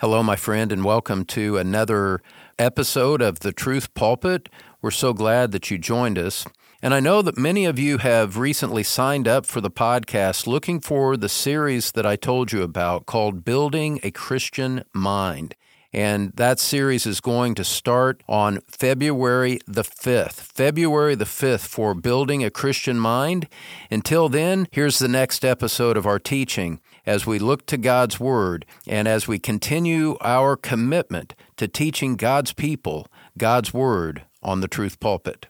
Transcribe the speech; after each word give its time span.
Hello, 0.00 0.22
my 0.22 0.34
friend, 0.34 0.72
and 0.72 0.82
welcome 0.82 1.26
to 1.26 1.58
another 1.58 2.22
episode 2.58 3.20
of 3.20 3.40
The 3.40 3.52
Truth 3.52 3.92
Pulpit. 3.92 4.48
We're 4.80 4.90
so 4.90 5.12
glad 5.12 5.52
that 5.52 5.70
you 5.70 5.76
joined 5.76 6.16
us. 6.16 6.46
And 6.80 6.94
I 6.94 7.00
know 7.00 7.20
that 7.20 7.36
many 7.36 7.66
of 7.66 7.78
you 7.78 7.98
have 7.98 8.38
recently 8.38 8.82
signed 8.82 9.28
up 9.28 9.44
for 9.44 9.60
the 9.60 9.70
podcast 9.70 10.46
looking 10.46 10.80
for 10.80 11.18
the 11.18 11.28
series 11.28 11.92
that 11.92 12.06
I 12.06 12.16
told 12.16 12.50
you 12.50 12.62
about 12.62 13.04
called 13.04 13.44
Building 13.44 14.00
a 14.02 14.10
Christian 14.10 14.84
Mind. 14.94 15.54
And 15.92 16.32
that 16.32 16.58
series 16.58 17.04
is 17.04 17.20
going 17.20 17.54
to 17.56 17.64
start 17.64 18.22
on 18.26 18.60
February 18.68 19.58
the 19.66 19.82
5th. 19.82 20.32
February 20.32 21.14
the 21.14 21.26
5th 21.26 21.66
for 21.66 21.92
Building 21.92 22.42
a 22.42 22.50
Christian 22.50 22.98
Mind. 22.98 23.48
Until 23.90 24.30
then, 24.30 24.66
here's 24.72 24.98
the 24.98 25.08
next 25.08 25.44
episode 25.44 25.98
of 25.98 26.06
our 26.06 26.18
teaching 26.18 26.80
as 27.06 27.26
we 27.26 27.38
look 27.38 27.66
to 27.66 27.76
God's 27.76 28.20
Word 28.20 28.66
and 28.86 29.08
as 29.08 29.26
we 29.26 29.38
continue 29.38 30.16
our 30.20 30.56
commitment 30.56 31.34
to 31.56 31.68
teaching 31.68 32.16
God's 32.16 32.52
people 32.52 33.08
God's 33.38 33.72
Word 33.72 34.24
on 34.42 34.60
the 34.60 34.68
Truth 34.68 35.00
Pulpit. 35.00 35.46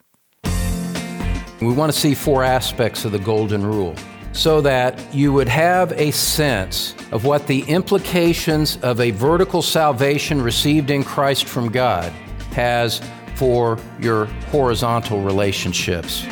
We 1.61 1.73
want 1.73 1.91
to 1.91 1.97
see 1.97 2.15
four 2.15 2.43
aspects 2.43 3.05
of 3.05 3.11
the 3.11 3.19
Golden 3.19 3.65
Rule 3.65 3.95
so 4.33 4.61
that 4.61 5.13
you 5.13 5.33
would 5.33 5.49
have 5.49 5.91
a 5.93 6.11
sense 6.11 6.95
of 7.11 7.25
what 7.25 7.47
the 7.47 7.61
implications 7.63 8.77
of 8.77 8.99
a 8.99 9.11
vertical 9.11 9.61
salvation 9.61 10.41
received 10.41 10.89
in 10.89 11.03
Christ 11.03 11.45
from 11.45 11.69
God 11.69 12.11
has 12.53 13.01
for 13.35 13.77
your 13.99 14.25
horizontal 14.51 15.21
relationships. 15.21 16.25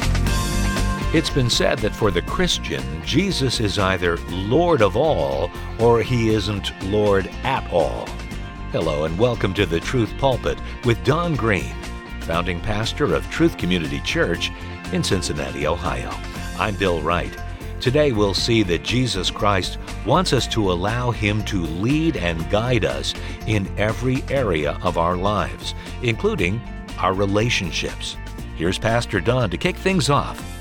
It's 1.11 1.31
been 1.31 1.49
said 1.49 1.79
that 1.79 1.95
for 1.95 2.11
the 2.11 2.21
Christian, 2.21 2.83
Jesus 3.03 3.59
is 3.59 3.79
either 3.79 4.17
Lord 4.29 4.83
of 4.83 4.95
all 4.95 5.49
or 5.79 6.03
he 6.03 6.29
isn't 6.29 6.71
Lord 6.83 7.25
at 7.41 7.67
all. 7.73 8.05
Hello 8.71 9.05
and 9.05 9.17
welcome 9.17 9.51
to 9.55 9.65
the 9.65 9.79
Truth 9.79 10.13
Pulpit 10.19 10.59
with 10.85 11.03
Don 11.03 11.35
Green, 11.35 11.73
founding 12.21 12.61
pastor 12.61 13.15
of 13.15 13.27
Truth 13.31 13.57
Community 13.57 13.99
Church 14.01 14.51
in 14.93 15.03
Cincinnati, 15.03 15.65
Ohio. 15.65 16.11
I'm 16.59 16.75
Bill 16.75 17.01
Wright. 17.01 17.35
Today 17.81 18.11
we'll 18.11 18.35
see 18.35 18.61
that 18.61 18.83
Jesus 18.83 19.31
Christ 19.31 19.79
wants 20.05 20.31
us 20.31 20.45
to 20.49 20.71
allow 20.71 21.09
Him 21.09 21.43
to 21.45 21.63
lead 21.63 22.17
and 22.17 22.47
guide 22.51 22.85
us 22.85 23.15
in 23.47 23.67
every 23.79 24.23
area 24.29 24.77
of 24.83 24.99
our 24.99 25.17
lives, 25.17 25.73
including 26.03 26.61
our 26.99 27.15
relationships. 27.15 28.15
Here's 28.57 28.77
Pastor 28.77 29.19
Don 29.19 29.49
to 29.49 29.57
kick 29.57 29.75
things 29.75 30.11
off. 30.11 30.58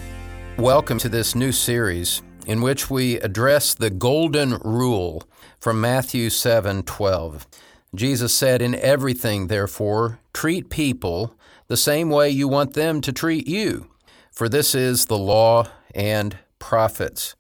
Welcome 0.58 0.98
to 0.98 1.08
this 1.08 1.36
new 1.36 1.52
series 1.52 2.20
in 2.44 2.62
which 2.62 2.90
we 2.90 3.20
address 3.20 3.74
the 3.74 3.90
golden 3.90 4.58
rule 4.64 5.22
from 5.60 5.80
Matthew 5.80 6.30
7:12. 6.30 7.46
Jesus 7.94 8.34
said, 8.34 8.60
"In 8.60 8.74
everything, 8.74 9.46
therefore, 9.46 10.18
treat 10.32 10.68
people 10.68 11.32
the 11.68 11.76
same 11.76 12.10
way 12.10 12.28
you 12.28 12.48
want 12.48 12.74
them 12.74 13.00
to 13.02 13.12
treat 13.12 13.46
you, 13.46 13.86
for 14.32 14.48
this 14.48 14.74
is 14.74 15.06
the 15.06 15.16
law 15.16 15.68
and 15.94 16.38
prophets. 16.58 17.36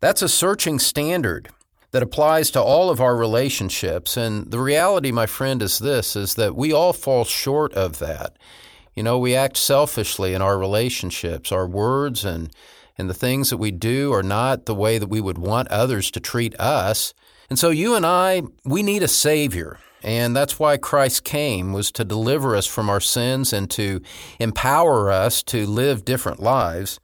That's 0.00 0.20
a 0.20 0.28
searching 0.28 0.78
standard 0.78 1.48
that 1.92 2.02
applies 2.02 2.50
to 2.50 2.62
all 2.62 2.90
of 2.90 3.00
our 3.00 3.16
relationships. 3.16 4.18
And 4.18 4.50
the 4.50 4.60
reality, 4.60 5.12
my 5.12 5.24
friend, 5.24 5.62
is 5.62 5.78
this 5.78 6.14
is 6.14 6.34
that 6.34 6.54
we 6.54 6.74
all 6.74 6.92
fall 6.92 7.24
short 7.24 7.72
of 7.72 8.00
that. 8.00 8.36
You 8.94 9.02
know, 9.02 9.18
we 9.18 9.34
act 9.34 9.56
selfishly 9.56 10.34
in 10.34 10.42
our 10.42 10.58
relationships. 10.58 11.50
Our 11.52 11.66
words 11.66 12.24
and 12.24 12.50
and 12.96 13.10
the 13.10 13.14
things 13.14 13.50
that 13.50 13.56
we 13.56 13.72
do 13.72 14.12
are 14.12 14.22
not 14.22 14.66
the 14.66 14.74
way 14.74 14.98
that 14.98 15.08
we 15.08 15.20
would 15.20 15.38
want 15.38 15.68
others 15.68 16.10
to 16.12 16.20
treat 16.20 16.58
us. 16.60 17.12
And 17.50 17.58
so 17.58 17.70
you 17.70 17.96
and 17.96 18.06
I, 18.06 18.42
we 18.64 18.82
need 18.82 19.02
a 19.02 19.08
savior. 19.08 19.78
And 20.02 20.36
that's 20.36 20.58
why 20.58 20.76
Christ 20.76 21.24
came 21.24 21.72
was 21.72 21.90
to 21.92 22.04
deliver 22.04 22.54
us 22.54 22.66
from 22.66 22.88
our 22.88 23.00
sins 23.00 23.52
and 23.52 23.70
to 23.70 24.00
empower 24.38 25.10
us 25.10 25.42
to 25.44 25.66
live 25.66 26.04
different 26.04 26.40
lives. 26.40 27.00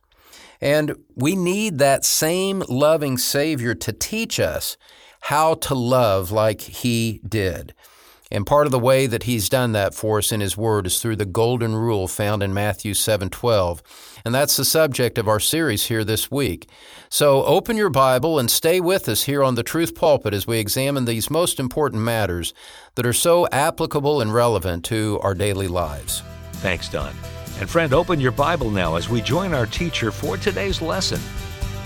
And 0.60 0.94
we 1.16 1.34
need 1.34 1.78
that 1.78 2.04
same 2.04 2.62
loving 2.69 3.16
Savior 3.16 3.75
to 3.75 3.93
teach 3.93 4.38
us 4.38 4.76
how 5.22 5.54
to 5.54 5.75
love 5.75 6.31
like 6.31 6.60
He 6.60 7.20
did. 7.26 7.75
And 8.30 8.46
part 8.46 8.66
of 8.66 8.70
the 8.70 8.78
way 8.78 9.06
that 9.06 9.24
He's 9.24 9.48
done 9.48 9.72
that 9.72 9.94
for 9.94 10.18
us 10.18 10.30
in 10.30 10.41
His 10.41 10.56
Word 10.56 10.86
is 10.86 11.00
through 11.00 11.16
the 11.16 11.24
golden 11.24 11.74
rule 11.74 12.06
found 12.06 12.42
in 12.42 12.54
Matthew 12.54 12.94
7:12. 12.94 13.82
And 14.24 14.34
that's 14.34 14.56
the 14.56 14.64
subject 14.64 15.18
of 15.18 15.28
our 15.28 15.41
series 15.41 15.86
here 15.86 16.04
this 16.04 16.30
week. 16.30 16.69
So 17.08 17.44
open 17.44 17.76
your 17.76 17.90
Bible 17.90 18.38
and 18.38 18.50
stay 18.50 18.80
with 18.80 19.08
us 19.08 19.24
here 19.24 19.42
on 19.42 19.54
the 19.56 19.62
Truth 19.62 19.94
Pulpit 19.94 20.34
as 20.34 20.46
we 20.46 20.58
examine 20.58 21.06
these 21.06 21.30
most 21.30 21.58
important 21.58 22.02
matters 22.02 22.54
that 22.94 23.06
are 23.06 23.12
so 23.12 23.48
applicable 23.50 24.20
and 24.20 24.32
relevant 24.32 24.84
to 24.86 25.19
our 25.22 25.34
daily 25.34 25.69
lives. 25.69 26.22
Thanks, 26.54 26.88
Don. 26.88 27.14
And 27.58 27.69
friend, 27.69 27.92
open 27.92 28.20
your 28.20 28.32
Bible 28.32 28.70
now 28.70 28.96
as 28.96 29.08
we 29.08 29.20
join 29.20 29.52
our 29.54 29.66
teacher 29.66 30.10
for 30.10 30.36
today's 30.36 30.80
lesson 30.80 31.20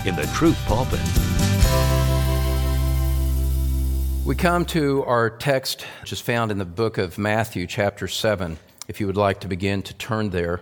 in 0.05 0.15
the 0.15 0.25
Truth 0.27 0.61
Pulpit. 0.67 1.34
We 4.25 4.33
come 4.33 4.65
to 4.65 5.03
our 5.03 5.29
text, 5.29 5.83
which 6.01 6.11
is 6.11 6.19
found 6.19 6.49
in 6.49 6.57
the 6.57 6.65
book 6.65 6.97
of 6.97 7.19
Matthew, 7.19 7.67
chapter 7.67 8.07
7, 8.07 8.57
if 8.87 8.99
you 8.99 9.05
would 9.05 9.15
like 9.15 9.41
to 9.41 9.47
begin 9.47 9.83
to 9.83 9.93
turn 9.93 10.31
there. 10.31 10.61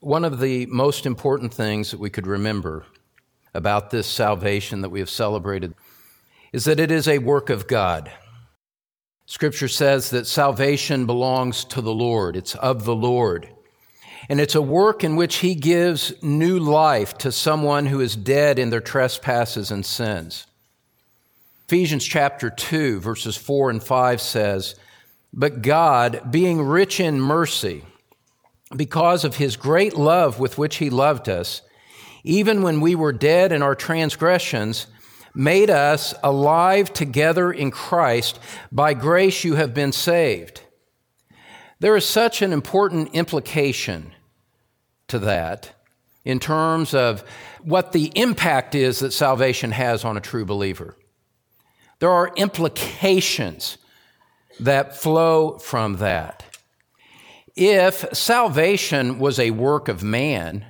One 0.00 0.26
of 0.26 0.40
the 0.40 0.66
most 0.66 1.06
important 1.06 1.54
things 1.54 1.90
that 1.90 1.98
we 1.98 2.10
could 2.10 2.26
remember 2.26 2.84
about 3.54 3.88
this 3.88 4.06
salvation 4.06 4.82
that 4.82 4.90
we 4.90 5.00
have 5.00 5.08
celebrated 5.08 5.72
is 6.52 6.66
that 6.66 6.78
it 6.78 6.90
is 6.90 7.08
a 7.08 7.16
work 7.16 7.48
of 7.48 7.66
God. 7.66 8.12
Scripture 9.24 9.66
says 9.66 10.10
that 10.10 10.26
salvation 10.26 11.06
belongs 11.06 11.64
to 11.64 11.80
the 11.80 11.94
Lord, 11.94 12.36
it's 12.36 12.54
of 12.56 12.84
the 12.84 12.94
Lord. 12.94 13.48
And 14.28 14.38
it's 14.38 14.54
a 14.54 14.60
work 14.60 15.02
in 15.02 15.16
which 15.16 15.36
he 15.36 15.54
gives 15.54 16.12
new 16.22 16.58
life 16.58 17.16
to 17.18 17.32
someone 17.32 17.86
who 17.86 18.00
is 18.00 18.14
dead 18.14 18.58
in 18.58 18.68
their 18.68 18.82
trespasses 18.82 19.70
and 19.70 19.86
sins. 19.86 20.44
Ephesians 21.74 22.04
chapter 22.04 22.50
2, 22.50 23.00
verses 23.00 23.36
4 23.36 23.70
and 23.70 23.82
5 23.82 24.20
says, 24.20 24.76
But 25.32 25.60
God, 25.60 26.30
being 26.30 26.62
rich 26.62 27.00
in 27.00 27.20
mercy, 27.20 27.82
because 28.76 29.24
of 29.24 29.34
his 29.34 29.56
great 29.56 29.96
love 29.96 30.38
with 30.38 30.56
which 30.56 30.76
he 30.76 30.88
loved 30.88 31.28
us, 31.28 31.62
even 32.22 32.62
when 32.62 32.80
we 32.80 32.94
were 32.94 33.12
dead 33.12 33.50
in 33.50 33.60
our 33.60 33.74
transgressions, 33.74 34.86
made 35.34 35.68
us 35.68 36.14
alive 36.22 36.92
together 36.92 37.50
in 37.50 37.72
Christ. 37.72 38.38
By 38.70 38.94
grace 38.94 39.42
you 39.42 39.56
have 39.56 39.74
been 39.74 39.90
saved. 39.90 40.60
There 41.80 41.96
is 41.96 42.04
such 42.06 42.40
an 42.40 42.52
important 42.52 43.12
implication 43.14 44.12
to 45.08 45.18
that 45.18 45.72
in 46.24 46.38
terms 46.38 46.94
of 46.94 47.24
what 47.64 47.90
the 47.90 48.12
impact 48.14 48.76
is 48.76 49.00
that 49.00 49.12
salvation 49.12 49.72
has 49.72 50.04
on 50.04 50.16
a 50.16 50.20
true 50.20 50.44
believer. 50.44 50.96
There 52.04 52.12
are 52.12 52.34
implications 52.36 53.78
that 54.60 54.94
flow 54.94 55.56
from 55.56 55.96
that. 55.96 56.44
If 57.56 58.04
salvation 58.14 59.18
was 59.18 59.38
a 59.38 59.52
work 59.52 59.88
of 59.88 60.02
man, 60.02 60.66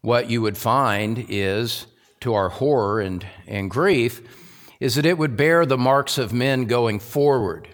what 0.00 0.28
you 0.28 0.42
would 0.42 0.58
find 0.58 1.26
is, 1.28 1.86
to 2.22 2.34
our 2.34 2.48
horror 2.48 3.00
and, 3.00 3.24
and 3.46 3.70
grief, 3.70 4.20
is 4.80 4.96
that 4.96 5.06
it 5.06 5.16
would 5.16 5.36
bear 5.36 5.64
the 5.64 5.78
marks 5.78 6.18
of 6.18 6.32
men 6.32 6.64
going 6.64 6.98
forward. 6.98 7.68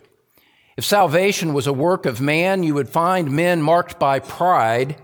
If 0.77 0.85
salvation 0.85 1.55
was 1.55 1.67
a 1.67 1.73
work 1.73 2.05
of 2.05 2.21
man, 2.21 2.63
you 2.63 2.75
would 2.75 2.91
find 2.91 3.31
men 3.31 3.63
marked 3.63 3.99
by 3.99 4.19
pride 4.19 4.97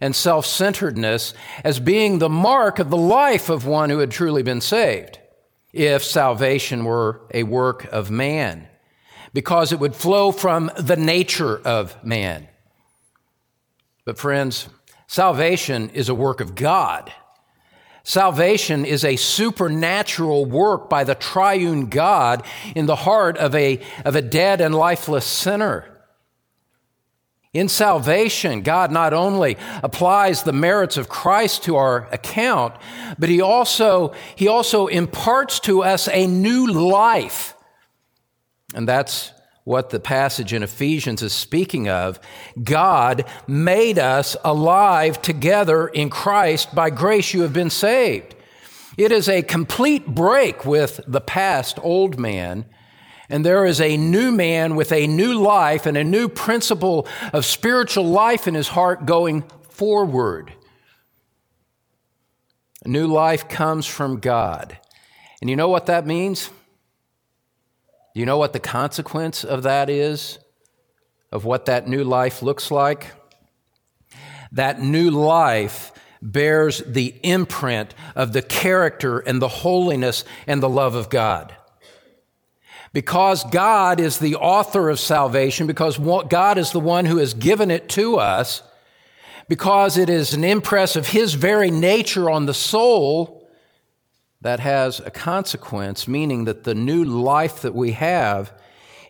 and 0.00 0.16
self 0.16 0.44
centeredness 0.44 1.34
as 1.62 1.78
being 1.78 2.18
the 2.18 2.28
mark 2.28 2.80
of 2.80 2.90
the 2.90 2.96
life 2.96 3.48
of 3.48 3.64
one 3.64 3.90
who 3.90 4.00
had 4.00 4.10
truly 4.10 4.42
been 4.42 4.60
saved, 4.60 5.20
if 5.74 6.04
salvation 6.04 6.84
were 6.84 7.20
a 7.32 7.42
work 7.42 7.84
of 7.86 8.10
man, 8.10 8.68
because 9.32 9.72
it 9.72 9.80
would 9.80 9.96
flow 9.96 10.30
from 10.30 10.70
the 10.78 10.96
nature 10.96 11.58
of 11.58 12.02
man. 12.04 12.48
But, 14.04 14.18
friends, 14.18 14.68
salvation 15.06 15.90
is 15.90 16.08
a 16.08 16.14
work 16.14 16.40
of 16.40 16.54
God. 16.54 17.12
Salvation 18.04 18.84
is 18.84 19.04
a 19.04 19.16
supernatural 19.16 20.44
work 20.44 20.90
by 20.90 21.04
the 21.04 21.14
triune 21.14 21.86
God 21.86 22.44
in 22.76 22.86
the 22.86 22.96
heart 22.96 23.38
of 23.38 23.54
a, 23.54 23.80
of 24.04 24.14
a 24.14 24.22
dead 24.22 24.60
and 24.60 24.74
lifeless 24.74 25.24
sinner. 25.24 25.93
In 27.54 27.68
salvation, 27.68 28.62
God 28.62 28.90
not 28.90 29.14
only 29.14 29.56
applies 29.84 30.42
the 30.42 30.52
merits 30.52 30.96
of 30.96 31.08
Christ 31.08 31.62
to 31.64 31.76
our 31.76 32.08
account, 32.10 32.74
but 33.16 33.28
he 33.28 33.40
also, 33.40 34.12
he 34.34 34.48
also 34.48 34.88
imparts 34.88 35.60
to 35.60 35.84
us 35.84 36.08
a 36.08 36.26
new 36.26 36.66
life. 36.66 37.54
And 38.74 38.88
that's 38.88 39.30
what 39.62 39.90
the 39.90 40.00
passage 40.00 40.52
in 40.52 40.64
Ephesians 40.64 41.22
is 41.22 41.32
speaking 41.32 41.88
of. 41.88 42.18
God 42.60 43.24
made 43.46 44.00
us 44.00 44.36
alive 44.44 45.22
together 45.22 45.86
in 45.86 46.10
Christ. 46.10 46.74
By 46.74 46.90
grace 46.90 47.32
you 47.32 47.42
have 47.42 47.52
been 47.52 47.70
saved. 47.70 48.34
It 48.98 49.12
is 49.12 49.28
a 49.28 49.42
complete 49.42 50.08
break 50.08 50.64
with 50.66 51.00
the 51.06 51.20
past 51.20 51.78
old 51.82 52.18
man 52.18 52.66
And 53.28 53.44
there 53.44 53.64
is 53.64 53.80
a 53.80 53.96
new 53.96 54.32
man 54.32 54.76
with 54.76 54.92
a 54.92 55.06
new 55.06 55.34
life 55.34 55.86
and 55.86 55.96
a 55.96 56.04
new 56.04 56.28
principle 56.28 57.08
of 57.32 57.44
spiritual 57.44 58.04
life 58.04 58.46
in 58.46 58.54
his 58.54 58.68
heart 58.68 59.06
going 59.06 59.44
forward. 59.70 60.52
A 62.84 62.88
new 62.88 63.06
life 63.06 63.48
comes 63.48 63.86
from 63.86 64.20
God. 64.20 64.78
And 65.40 65.48
you 65.48 65.56
know 65.56 65.68
what 65.68 65.86
that 65.86 66.06
means? 66.06 66.50
Do 68.14 68.20
you 68.20 68.26
know 68.26 68.38
what 68.38 68.52
the 68.52 68.60
consequence 68.60 69.42
of 69.42 69.62
that 69.64 69.88
is? 69.88 70.38
Of 71.32 71.44
what 71.44 71.64
that 71.66 71.88
new 71.88 72.04
life 72.04 72.42
looks 72.42 72.70
like? 72.70 73.12
That 74.52 74.80
new 74.80 75.10
life 75.10 75.92
bears 76.22 76.82
the 76.86 77.14
imprint 77.22 77.94
of 78.14 78.32
the 78.32 78.42
character 78.42 79.18
and 79.18 79.42
the 79.42 79.48
holiness 79.48 80.24
and 80.46 80.62
the 80.62 80.68
love 80.68 80.94
of 80.94 81.10
God. 81.10 81.54
Because 82.94 83.44
God 83.44 84.00
is 84.00 84.18
the 84.18 84.36
author 84.36 84.88
of 84.88 84.98
salvation, 84.98 85.66
because 85.66 85.98
God 85.98 86.56
is 86.56 86.72
the 86.72 86.80
one 86.80 87.04
who 87.04 87.18
has 87.18 87.34
given 87.34 87.70
it 87.70 87.90
to 87.90 88.16
us, 88.16 88.62
because 89.48 89.98
it 89.98 90.08
is 90.08 90.32
an 90.32 90.44
impress 90.44 90.96
of 90.96 91.08
His 91.08 91.34
very 91.34 91.70
nature 91.70 92.30
on 92.30 92.46
the 92.46 92.54
soul, 92.54 93.46
that 94.40 94.60
has 94.60 95.00
a 95.00 95.10
consequence, 95.10 96.06
meaning 96.06 96.44
that 96.44 96.64
the 96.64 96.74
new 96.74 97.02
life 97.02 97.62
that 97.62 97.74
we 97.74 97.92
have 97.92 98.52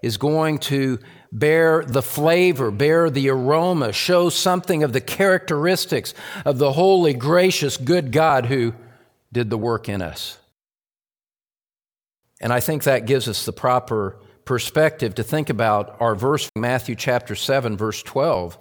is 0.01 0.17
going 0.17 0.59
to 0.59 0.99
bear 1.33 1.85
the 1.85 2.03
flavor, 2.03 2.71
bear 2.71 3.11
the 3.11 3.29
aroma, 3.29 3.93
show 3.93 4.29
something 4.29 4.85
of 4.85 4.93
the 4.93 5.01
characteristics 5.01 6.15
of 6.45 6.59
the 6.59 6.73
holy, 6.73 7.13
gracious, 7.13 7.77
good 7.77 8.13
God 8.13 8.47
who 8.47 8.75
did 9.33 9.51
the 9.51 9.59
work 9.59 9.89
in 9.89 10.01
us. 10.01 10.39
And 12.41 12.53
I 12.53 12.61
think 12.61 12.85
that 12.85 13.07
gives 13.07 13.29
us 13.29 13.45
the 13.45 13.53
proper 13.53 14.19
perspective 14.45 15.15
to 15.15 15.23
think 15.23 15.51
about 15.51 15.97
our 16.01 16.15
verse, 16.15 16.51
Matthew 16.57 16.95
chapter 16.95 17.35
7, 17.35 17.77
verse 17.77 18.03
12. 18.03 18.59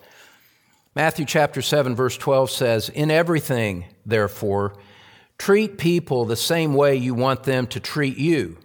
Matthew 0.95 1.25
chapter 1.25 1.61
7, 1.61 1.95
verse 1.95 2.17
12 2.17 2.51
says, 2.51 2.89
In 2.89 3.09
everything, 3.11 3.85
therefore, 4.05 4.75
treat 5.37 5.77
people 5.77 6.25
the 6.25 6.35
same 6.35 6.73
way 6.73 6.95
you 6.95 7.13
want 7.13 7.43
them 7.43 7.67
to 7.67 7.79
treat 7.79 8.17
you, 8.17 8.57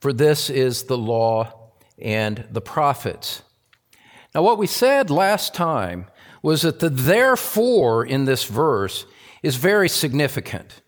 for 0.00 0.12
this 0.12 0.50
is 0.50 0.84
the 0.84 0.98
law 0.98 1.70
and 1.98 2.46
the 2.50 2.60
prophets. 2.60 3.42
Now, 4.34 4.42
what 4.42 4.58
we 4.58 4.66
said 4.66 5.10
last 5.10 5.54
time 5.54 6.06
was 6.42 6.62
that 6.62 6.80
the 6.80 6.88
therefore 6.88 8.04
in 8.04 8.24
this 8.24 8.44
verse 8.44 9.06
is 9.42 9.56
very 9.56 9.88
significant 9.88 10.81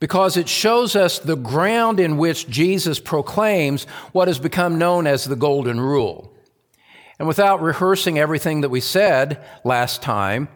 because 0.00 0.36
it 0.36 0.48
shows 0.48 0.96
us 0.96 1.18
the 1.18 1.36
ground 1.36 2.00
in 2.00 2.16
which 2.16 2.48
Jesus 2.48 2.98
proclaims 2.98 3.84
what 4.12 4.28
has 4.28 4.38
become 4.38 4.78
known 4.78 5.06
as 5.06 5.24
the 5.24 5.36
Golden 5.36 5.78
Rule. 5.78 6.32
And 7.18 7.28
without 7.28 7.62
rehearsing 7.62 8.18
everything 8.18 8.62
that 8.62 8.70
we 8.70 8.80
said 8.80 9.44
last 9.62 10.00
time, 10.00 10.48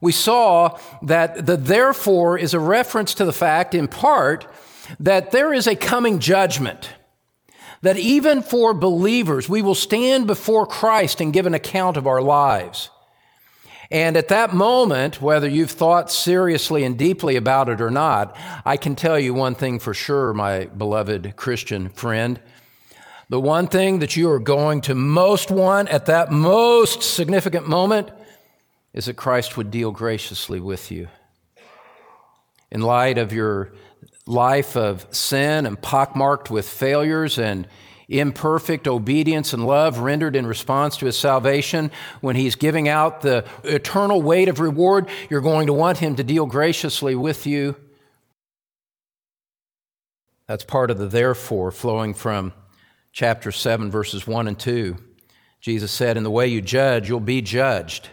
we 0.00 0.12
saw 0.12 0.78
that 1.02 1.44
the 1.44 1.56
therefore 1.56 2.38
is 2.38 2.54
a 2.54 2.60
reference 2.60 3.14
to 3.14 3.24
the 3.24 3.32
fact, 3.32 3.74
in 3.74 3.88
part, 3.88 4.46
that 5.00 5.32
there 5.32 5.52
is 5.52 5.66
a 5.66 5.74
coming 5.74 6.20
judgment. 6.20 6.90
That 7.82 7.96
even 7.96 8.42
for 8.42 8.74
believers, 8.74 9.48
we 9.48 9.60
will 9.60 9.74
stand 9.74 10.26
before 10.26 10.66
Christ 10.66 11.20
and 11.20 11.32
give 11.32 11.46
an 11.46 11.54
account 11.54 11.96
of 11.96 12.06
our 12.06 12.22
lives. 12.22 12.90
And 13.90 14.16
at 14.16 14.28
that 14.28 14.54
moment, 14.54 15.20
whether 15.20 15.48
you've 15.48 15.70
thought 15.70 16.10
seriously 16.10 16.84
and 16.84 16.98
deeply 16.98 17.36
about 17.36 17.68
it 17.68 17.80
or 17.80 17.90
not, 17.90 18.36
I 18.64 18.76
can 18.76 18.96
tell 18.96 19.18
you 19.18 19.34
one 19.34 19.54
thing 19.54 19.78
for 19.78 19.94
sure, 19.94 20.32
my 20.32 20.66
beloved 20.66 21.36
Christian 21.36 21.88
friend. 21.90 22.40
The 23.28 23.40
one 23.40 23.68
thing 23.68 24.00
that 24.00 24.16
you 24.16 24.30
are 24.30 24.38
going 24.38 24.80
to 24.82 24.94
most 24.94 25.50
want 25.50 25.88
at 25.88 26.06
that 26.06 26.30
most 26.30 27.02
significant 27.02 27.68
moment 27.68 28.10
is 28.92 29.06
that 29.06 29.14
Christ 29.14 29.56
would 29.56 29.70
deal 29.70 29.90
graciously 29.90 30.60
with 30.60 30.90
you. 30.90 31.08
In 32.70 32.80
light 32.80 33.18
of 33.18 33.32
your 33.32 33.72
life 34.26 34.76
of 34.76 35.06
sin 35.10 35.66
and 35.66 35.80
pockmarked 35.80 36.50
with 36.50 36.68
failures 36.68 37.38
and 37.38 37.66
imperfect 38.08 38.86
obedience 38.86 39.52
and 39.52 39.66
love 39.66 39.98
rendered 39.98 40.36
in 40.36 40.46
response 40.46 40.96
to 40.98 41.06
his 41.06 41.18
salvation, 41.18 41.90
when 42.20 42.36
he's 42.36 42.54
giving 42.54 42.88
out 42.88 43.22
the 43.22 43.44
eternal 43.62 44.20
weight 44.20 44.48
of 44.48 44.60
reward, 44.60 45.08
you're 45.30 45.40
going 45.40 45.66
to 45.66 45.72
want 45.72 45.98
him 45.98 46.16
to 46.16 46.24
deal 46.24 46.46
graciously 46.46 47.14
with 47.14 47.46
you. 47.46 47.76
That's 50.46 50.64
part 50.64 50.90
of 50.90 50.98
the 50.98 51.06
therefore 51.06 51.70
flowing 51.70 52.12
from 52.12 52.52
chapter 53.12 53.50
7, 53.50 53.90
verses 53.90 54.26
1 54.26 54.48
and 54.48 54.58
2. 54.58 54.96
Jesus 55.60 55.90
said, 55.90 56.16
In 56.16 56.24
the 56.24 56.30
way 56.30 56.46
you 56.46 56.60
judge, 56.60 57.08
you'll 57.08 57.20
be 57.20 57.40
judged. 57.40 58.10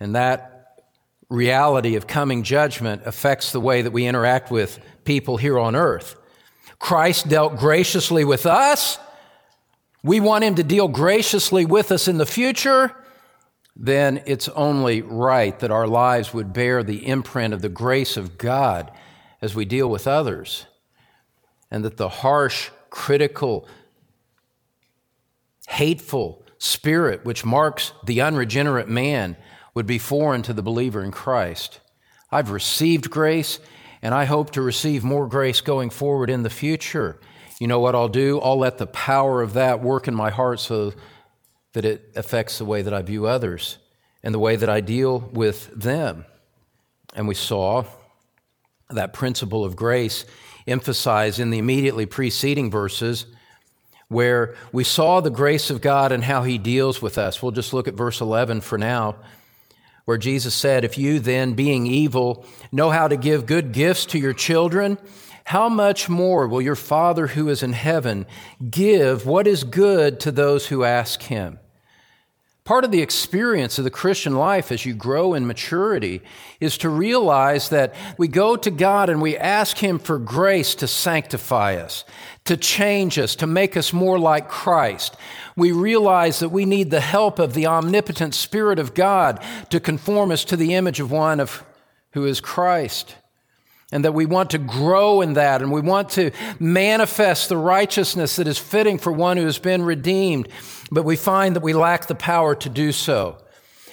And 0.00 0.16
that 0.16 0.82
reality 1.28 1.94
of 1.94 2.08
coming 2.08 2.42
judgment 2.42 3.02
affects 3.06 3.52
the 3.52 3.60
way 3.60 3.82
that 3.82 3.92
we 3.92 4.06
interact 4.06 4.50
with 4.50 4.80
people 5.04 5.36
here 5.36 5.58
on 5.58 5.76
earth. 5.76 6.16
Christ 6.82 7.28
dealt 7.28 7.56
graciously 7.56 8.24
with 8.24 8.44
us. 8.44 8.98
We 10.02 10.18
want 10.18 10.42
him 10.42 10.56
to 10.56 10.64
deal 10.64 10.88
graciously 10.88 11.64
with 11.64 11.92
us 11.92 12.08
in 12.08 12.18
the 12.18 12.26
future. 12.26 12.92
Then 13.76 14.20
it's 14.26 14.48
only 14.48 15.00
right 15.00 15.56
that 15.60 15.70
our 15.70 15.86
lives 15.86 16.34
would 16.34 16.52
bear 16.52 16.82
the 16.82 17.06
imprint 17.06 17.54
of 17.54 17.62
the 17.62 17.68
grace 17.68 18.16
of 18.16 18.36
God 18.36 18.90
as 19.40 19.54
we 19.54 19.64
deal 19.64 19.88
with 19.88 20.08
others. 20.08 20.66
And 21.70 21.84
that 21.84 21.98
the 21.98 22.08
harsh, 22.08 22.70
critical, 22.90 23.68
hateful 25.68 26.44
spirit 26.58 27.24
which 27.24 27.44
marks 27.44 27.92
the 28.04 28.20
unregenerate 28.20 28.88
man 28.88 29.36
would 29.72 29.86
be 29.86 29.98
foreign 29.98 30.42
to 30.42 30.52
the 30.52 30.64
believer 30.64 31.04
in 31.04 31.12
Christ. 31.12 31.78
I've 32.32 32.50
received 32.50 33.08
grace 33.08 33.60
and 34.02 34.14
I 34.14 34.24
hope 34.24 34.50
to 34.52 34.62
receive 34.62 35.04
more 35.04 35.28
grace 35.28 35.60
going 35.60 35.90
forward 35.90 36.28
in 36.28 36.42
the 36.42 36.50
future. 36.50 37.18
You 37.60 37.68
know 37.68 37.78
what 37.78 37.94
I'll 37.94 38.08
do? 38.08 38.40
I'll 38.40 38.58
let 38.58 38.78
the 38.78 38.88
power 38.88 39.40
of 39.40 39.54
that 39.54 39.80
work 39.80 40.08
in 40.08 40.14
my 40.14 40.30
heart 40.30 40.58
so 40.58 40.92
that 41.72 41.84
it 41.84 42.10
affects 42.16 42.58
the 42.58 42.64
way 42.64 42.82
that 42.82 42.92
I 42.92 43.02
view 43.02 43.26
others 43.26 43.78
and 44.22 44.34
the 44.34 44.40
way 44.40 44.56
that 44.56 44.68
I 44.68 44.80
deal 44.80 45.20
with 45.32 45.70
them. 45.74 46.24
And 47.14 47.28
we 47.28 47.34
saw 47.34 47.84
that 48.90 49.12
principle 49.12 49.64
of 49.64 49.76
grace 49.76 50.24
emphasized 50.66 51.38
in 51.38 51.50
the 51.50 51.58
immediately 51.58 52.06
preceding 52.06 52.70
verses 52.70 53.26
where 54.08 54.54
we 54.72 54.84
saw 54.84 55.20
the 55.20 55.30
grace 55.30 55.70
of 55.70 55.80
God 55.80 56.12
and 56.12 56.24
how 56.24 56.42
he 56.42 56.58
deals 56.58 57.00
with 57.00 57.16
us. 57.16 57.42
We'll 57.42 57.52
just 57.52 57.72
look 57.72 57.88
at 57.88 57.94
verse 57.94 58.20
11 58.20 58.60
for 58.60 58.76
now 58.76 59.16
where 60.04 60.18
Jesus 60.18 60.54
said, 60.54 60.84
If 60.84 60.98
you 60.98 61.18
then, 61.18 61.54
being 61.54 61.86
evil, 61.86 62.44
know 62.70 62.90
how 62.90 63.08
to 63.08 63.16
give 63.16 63.46
good 63.46 63.72
gifts 63.72 64.06
to 64.06 64.18
your 64.18 64.32
children, 64.32 64.98
how 65.44 65.68
much 65.68 66.08
more 66.08 66.46
will 66.46 66.62
your 66.62 66.76
Father 66.76 67.28
who 67.28 67.48
is 67.48 67.62
in 67.62 67.72
heaven 67.72 68.26
give 68.70 69.26
what 69.26 69.46
is 69.46 69.64
good 69.64 70.20
to 70.20 70.30
those 70.30 70.68
who 70.68 70.84
ask 70.84 71.22
him? 71.22 71.58
Part 72.64 72.84
of 72.84 72.92
the 72.92 73.02
experience 73.02 73.78
of 73.78 73.84
the 73.84 73.90
Christian 73.90 74.36
life 74.36 74.70
as 74.70 74.86
you 74.86 74.94
grow 74.94 75.34
in 75.34 75.48
maturity 75.48 76.22
is 76.60 76.78
to 76.78 76.88
realize 76.88 77.70
that 77.70 77.92
we 78.18 78.28
go 78.28 78.56
to 78.56 78.70
God 78.70 79.10
and 79.10 79.20
we 79.20 79.36
ask 79.36 79.78
Him 79.78 79.98
for 79.98 80.16
grace 80.16 80.76
to 80.76 80.86
sanctify 80.86 81.74
us, 81.74 82.04
to 82.44 82.56
change 82.56 83.18
us, 83.18 83.34
to 83.36 83.48
make 83.48 83.76
us 83.76 83.92
more 83.92 84.16
like 84.16 84.48
Christ. 84.48 85.16
We 85.56 85.72
realize 85.72 86.38
that 86.38 86.50
we 86.50 86.64
need 86.64 86.90
the 86.90 87.00
help 87.00 87.40
of 87.40 87.54
the 87.54 87.66
omnipotent 87.66 88.32
Spirit 88.32 88.78
of 88.78 88.94
God 88.94 89.42
to 89.70 89.80
conform 89.80 90.30
us 90.30 90.44
to 90.44 90.56
the 90.56 90.74
image 90.74 91.00
of 91.00 91.10
one 91.10 91.40
of 91.40 91.64
who 92.12 92.24
is 92.26 92.40
Christ 92.40 93.16
and 93.92 94.04
that 94.04 94.12
we 94.12 94.26
want 94.26 94.50
to 94.50 94.58
grow 94.58 95.20
in 95.20 95.34
that 95.34 95.62
and 95.62 95.70
we 95.70 95.82
want 95.82 96.08
to 96.10 96.32
manifest 96.58 97.48
the 97.48 97.56
righteousness 97.56 98.36
that 98.36 98.48
is 98.48 98.58
fitting 98.58 98.98
for 98.98 99.12
one 99.12 99.36
who 99.36 99.44
has 99.44 99.58
been 99.58 99.82
redeemed, 99.82 100.48
but 100.90 101.04
we 101.04 101.14
find 101.14 101.54
that 101.54 101.62
we 101.62 101.74
lack 101.74 102.06
the 102.06 102.14
power 102.14 102.54
to 102.54 102.68
do 102.68 102.90
so. 102.90 103.38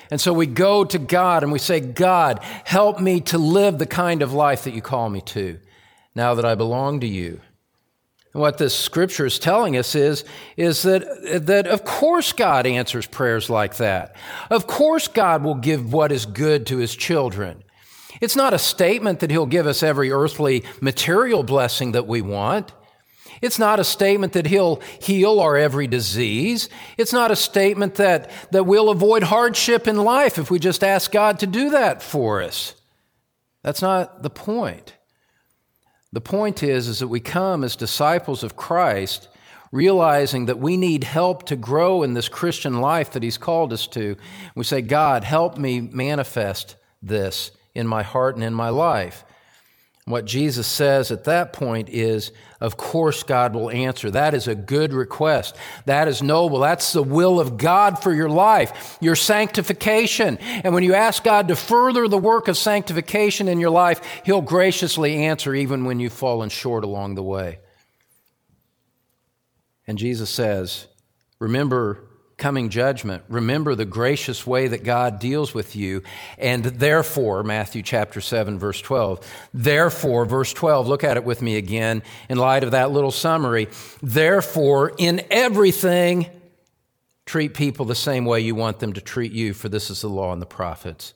And 0.09 0.19
so 0.19 0.33
we 0.33 0.47
go 0.47 0.85
to 0.85 0.97
God 0.97 1.43
and 1.43 1.51
we 1.51 1.59
say, 1.59 1.79
God, 1.79 2.39
help 2.63 2.99
me 2.99 3.21
to 3.21 3.37
live 3.37 3.77
the 3.77 3.85
kind 3.85 4.23
of 4.23 4.33
life 4.33 4.63
that 4.63 4.73
you 4.73 4.81
call 4.81 5.09
me 5.09 5.21
to 5.21 5.59
now 6.15 6.33
that 6.33 6.45
I 6.45 6.55
belong 6.55 7.01
to 7.01 7.07
you. 7.07 7.41
And 8.33 8.41
what 8.41 8.57
this 8.57 8.77
scripture 8.77 9.25
is 9.25 9.37
telling 9.37 9.75
us 9.75 9.95
is, 9.95 10.23
is 10.55 10.83
that, 10.83 11.03
that 11.45 11.67
of 11.67 11.83
course 11.83 12.31
God 12.31 12.65
answers 12.65 13.05
prayers 13.05 13.49
like 13.49 13.77
that. 13.77 14.15
Of 14.49 14.65
course 14.65 15.07
God 15.07 15.43
will 15.43 15.55
give 15.55 15.91
what 15.91 16.11
is 16.11 16.25
good 16.25 16.65
to 16.67 16.77
his 16.77 16.95
children. 16.95 17.63
It's 18.21 18.35
not 18.35 18.53
a 18.53 18.59
statement 18.59 19.19
that 19.19 19.31
He'll 19.31 19.45
give 19.45 19.67
us 19.67 19.83
every 19.83 20.11
earthly 20.11 20.63
material 20.81 21.43
blessing 21.43 21.93
that 21.93 22.07
we 22.07 22.21
want. 22.21 22.71
It's 23.41 23.59
not 23.59 23.79
a 23.79 23.83
statement 23.83 24.33
that 24.33 24.47
He'll 24.47 24.81
heal 25.01 25.39
our 25.39 25.55
every 25.55 25.87
disease. 25.87 26.69
It's 26.97 27.13
not 27.13 27.31
a 27.31 27.35
statement 27.35 27.95
that, 27.95 28.29
that 28.51 28.65
we'll 28.65 28.89
avoid 28.89 29.23
hardship 29.23 29.87
in 29.87 29.97
life 29.97 30.37
if 30.37 30.51
we 30.51 30.59
just 30.59 30.83
ask 30.83 31.11
God 31.11 31.39
to 31.39 31.47
do 31.47 31.69
that 31.71 32.03
for 32.03 32.41
us. 32.41 32.75
That's 33.63 33.81
not 33.81 34.23
the 34.23 34.29
point. 34.29 34.95
The 36.11 36.21
point 36.21 36.63
is, 36.63 36.87
is 36.87 36.99
that 36.99 37.07
we 37.07 37.19
come 37.19 37.63
as 37.63 37.75
disciples 37.75 38.43
of 38.43 38.55
Christ 38.55 39.29
realizing 39.71 40.47
that 40.47 40.57
we 40.57 40.75
need 40.75 41.03
help 41.03 41.43
to 41.45 41.55
grow 41.55 42.01
in 42.01 42.15
this 42.15 42.27
Christian 42.27 42.81
life 42.81 43.11
that 43.11 43.23
He's 43.23 43.37
called 43.37 43.71
us 43.71 43.85
to. 43.87 44.15
We 44.55 44.63
say, 44.63 44.81
God, 44.81 45.23
help 45.23 45.57
me 45.57 45.81
manifest 45.81 46.75
this 47.01 47.51
in 47.73 47.87
my 47.87 48.03
heart 48.03 48.35
and 48.35 48.43
in 48.43 48.53
my 48.53 48.69
life. 48.69 49.23
What 50.09 50.25
Jesus 50.25 50.65
says 50.65 51.11
at 51.11 51.25
that 51.25 51.53
point 51.53 51.87
is, 51.89 52.31
of 52.59 52.77
course, 52.77 53.21
God 53.21 53.53
will 53.53 53.69
answer. 53.69 54.09
That 54.09 54.33
is 54.33 54.47
a 54.47 54.55
good 54.55 54.91
request. 54.91 55.55
That 55.85 56.07
is 56.07 56.23
noble. 56.23 56.57
That's 56.61 56.93
the 56.93 57.03
will 57.03 57.39
of 57.39 57.57
God 57.57 58.01
for 58.01 58.11
your 58.11 58.27
life, 58.27 58.97
your 59.01 59.15
sanctification. 59.15 60.37
And 60.37 60.73
when 60.73 60.81
you 60.81 60.95
ask 60.95 61.23
God 61.23 61.49
to 61.49 61.55
further 61.55 62.07
the 62.07 62.17
work 62.17 62.47
of 62.47 62.57
sanctification 62.57 63.47
in 63.47 63.59
your 63.59 63.69
life, 63.69 64.01
He'll 64.25 64.41
graciously 64.41 65.25
answer 65.25 65.53
even 65.53 65.85
when 65.85 65.99
you've 65.99 66.11
fallen 66.11 66.49
short 66.49 66.83
along 66.83 67.13
the 67.13 67.21
way. 67.21 67.59
And 69.85 69.95
Jesus 69.99 70.31
says, 70.31 70.87
Remember 71.37 72.08
coming 72.39 72.69
judgment. 72.69 73.23
Remember 73.29 73.75
the 73.75 73.85
gracious 73.85 74.47
way 74.47 74.67
that 74.69 74.83
God 74.83 75.19
deals 75.19 75.53
with 75.53 75.75
you. 75.75 76.01
And 76.37 76.63
therefore, 76.63 77.43
Matthew 77.43 77.83
chapter 77.83 78.21
7, 78.21 78.57
verse 78.57 78.81
12. 78.81 79.25
Therefore, 79.53 80.25
verse 80.25 80.53
12, 80.53 80.87
look 80.87 81.03
at 81.03 81.17
it 81.17 81.23
with 81.23 81.41
me 81.41 81.57
again 81.57 82.01
in 82.29 82.37
light 82.37 82.63
of 82.63 82.71
that 82.71 82.91
little 82.91 83.11
summary. 83.11 83.67
Therefore, 84.01 84.93
in 84.97 85.21
everything, 85.29 86.27
treat 87.25 87.53
people 87.53 87.85
the 87.85 87.93
same 87.93 88.25
way 88.25 88.39
you 88.39 88.55
want 88.55 88.79
them 88.79 88.93
to 88.93 89.01
treat 89.01 89.31
you, 89.31 89.53
for 89.53 89.69
this 89.69 89.91
is 89.91 90.01
the 90.01 90.09
law 90.09 90.33
and 90.33 90.41
the 90.41 90.47
prophets. 90.47 91.13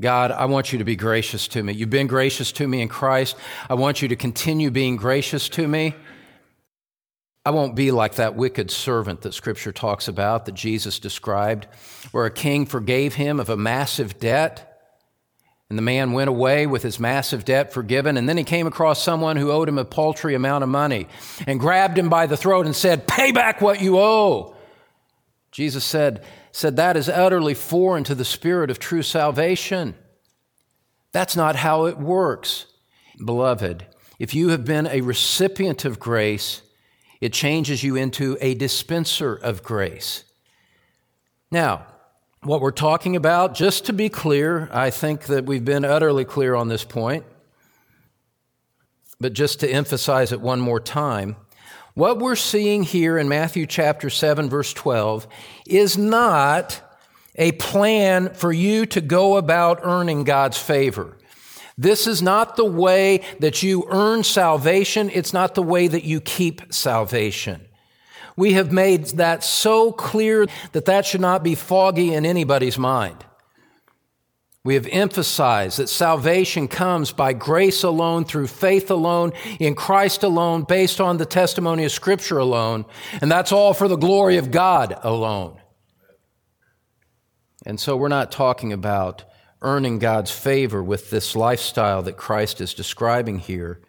God, 0.00 0.30
I 0.30 0.44
want 0.44 0.72
you 0.72 0.78
to 0.78 0.84
be 0.84 0.94
gracious 0.94 1.48
to 1.48 1.62
me. 1.62 1.72
You've 1.72 1.90
been 1.90 2.06
gracious 2.06 2.52
to 2.52 2.68
me 2.68 2.80
in 2.80 2.88
Christ. 2.88 3.36
I 3.68 3.74
want 3.74 4.00
you 4.00 4.06
to 4.08 4.16
continue 4.16 4.70
being 4.70 4.94
gracious 4.94 5.48
to 5.48 5.66
me. 5.66 5.96
I 7.48 7.50
won't 7.50 7.74
be 7.74 7.92
like 7.92 8.16
that 8.16 8.34
wicked 8.34 8.70
servant 8.70 9.22
that 9.22 9.32
Scripture 9.32 9.72
talks 9.72 10.06
about, 10.06 10.44
that 10.44 10.54
Jesus 10.54 10.98
described, 10.98 11.66
where 12.12 12.26
a 12.26 12.30
king 12.30 12.66
forgave 12.66 13.14
him 13.14 13.40
of 13.40 13.48
a 13.48 13.56
massive 13.56 14.18
debt. 14.18 14.78
And 15.70 15.78
the 15.78 15.82
man 15.82 16.12
went 16.12 16.28
away 16.28 16.66
with 16.66 16.82
his 16.82 17.00
massive 17.00 17.46
debt 17.46 17.72
forgiven. 17.72 18.18
And 18.18 18.28
then 18.28 18.36
he 18.36 18.44
came 18.44 18.66
across 18.66 19.02
someone 19.02 19.38
who 19.38 19.50
owed 19.50 19.66
him 19.66 19.78
a 19.78 19.86
paltry 19.86 20.34
amount 20.34 20.62
of 20.62 20.68
money 20.68 21.08
and 21.46 21.58
grabbed 21.58 21.96
him 21.96 22.10
by 22.10 22.26
the 22.26 22.36
throat 22.36 22.66
and 22.66 22.76
said, 22.76 23.08
Pay 23.08 23.32
back 23.32 23.62
what 23.62 23.80
you 23.80 23.98
owe. 23.98 24.54
Jesus 25.50 25.84
said, 25.84 26.22
said 26.52 26.76
That 26.76 26.98
is 26.98 27.08
utterly 27.08 27.54
foreign 27.54 28.04
to 28.04 28.14
the 28.14 28.26
spirit 28.26 28.70
of 28.70 28.78
true 28.78 29.02
salvation. 29.02 29.94
That's 31.12 31.34
not 31.34 31.56
how 31.56 31.86
it 31.86 31.96
works. 31.96 32.66
Beloved, 33.24 33.86
if 34.18 34.34
you 34.34 34.50
have 34.50 34.66
been 34.66 34.86
a 34.86 35.00
recipient 35.00 35.86
of 35.86 35.98
grace, 35.98 36.60
it 37.20 37.32
changes 37.32 37.82
you 37.82 37.96
into 37.96 38.36
a 38.40 38.54
dispenser 38.54 39.34
of 39.34 39.62
grace. 39.62 40.24
Now, 41.50 41.86
what 42.42 42.60
we're 42.60 42.70
talking 42.70 43.16
about, 43.16 43.54
just 43.54 43.86
to 43.86 43.92
be 43.92 44.08
clear, 44.08 44.68
I 44.72 44.90
think 44.90 45.24
that 45.24 45.44
we've 45.44 45.64
been 45.64 45.84
utterly 45.84 46.24
clear 46.24 46.54
on 46.54 46.68
this 46.68 46.84
point, 46.84 47.24
but 49.20 49.32
just 49.32 49.60
to 49.60 49.68
emphasize 49.68 50.30
it 50.30 50.40
one 50.40 50.60
more 50.60 50.78
time, 50.78 51.36
what 51.94 52.20
we're 52.20 52.36
seeing 52.36 52.84
here 52.84 53.18
in 53.18 53.28
Matthew 53.28 53.66
chapter 53.66 54.08
7, 54.08 54.48
verse 54.48 54.72
12, 54.72 55.26
is 55.66 55.98
not 55.98 56.80
a 57.34 57.50
plan 57.52 58.32
for 58.34 58.52
you 58.52 58.86
to 58.86 59.00
go 59.00 59.36
about 59.36 59.80
earning 59.82 60.22
God's 60.22 60.58
favor. 60.58 61.17
This 61.78 62.08
is 62.08 62.20
not 62.20 62.56
the 62.56 62.64
way 62.64 63.22
that 63.38 63.62
you 63.62 63.86
earn 63.88 64.24
salvation. 64.24 65.10
It's 65.14 65.32
not 65.32 65.54
the 65.54 65.62
way 65.62 65.86
that 65.86 66.02
you 66.02 66.20
keep 66.20 66.74
salvation. 66.74 67.64
We 68.36 68.54
have 68.54 68.72
made 68.72 69.06
that 69.16 69.44
so 69.44 69.92
clear 69.92 70.46
that 70.72 70.86
that 70.86 71.06
should 71.06 71.20
not 71.20 71.44
be 71.44 71.54
foggy 71.54 72.12
in 72.12 72.26
anybody's 72.26 72.78
mind. 72.78 73.24
We 74.64 74.74
have 74.74 74.88
emphasized 74.90 75.78
that 75.78 75.88
salvation 75.88 76.66
comes 76.68 77.12
by 77.12 77.32
grace 77.32 77.84
alone, 77.84 78.24
through 78.24 78.48
faith 78.48 78.90
alone, 78.90 79.32
in 79.60 79.74
Christ 79.74 80.24
alone, 80.24 80.64
based 80.64 81.00
on 81.00 81.16
the 81.16 81.24
testimony 81.24 81.84
of 81.84 81.92
Scripture 81.92 82.38
alone, 82.38 82.84
and 83.22 83.30
that's 83.30 83.52
all 83.52 83.72
for 83.72 83.88
the 83.88 83.96
glory 83.96 84.36
of 84.36 84.50
God 84.50 84.98
alone. 85.02 85.58
And 87.64 87.78
so 87.78 87.96
we're 87.96 88.08
not 88.08 88.32
talking 88.32 88.72
about 88.72 89.24
earning 89.62 89.98
God's 89.98 90.30
favor 90.30 90.82
with 90.82 91.10
this 91.10 91.34
lifestyle 91.34 92.02
that 92.02 92.16
Christ 92.16 92.60
is 92.60 92.74
describing 92.74 93.38
here. 93.38 93.80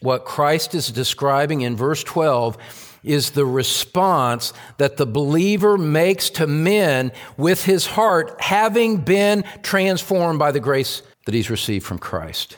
What 0.00 0.24
Christ 0.24 0.74
is 0.74 0.88
describing 0.88 1.60
in 1.60 1.76
verse 1.76 2.02
12 2.04 2.58
is 3.04 3.30
the 3.30 3.46
response 3.46 4.52
that 4.78 4.96
the 4.96 5.06
believer 5.06 5.76
makes 5.76 6.30
to 6.30 6.46
men 6.46 7.12
with 7.36 7.64
his 7.64 7.86
heart, 7.86 8.40
having 8.40 8.98
been 8.98 9.44
transformed 9.62 10.38
by 10.38 10.52
the 10.52 10.60
grace 10.60 11.02
that 11.26 11.34
he's 11.34 11.50
received 11.50 11.84
from 11.84 11.98
Christ. 11.98 12.56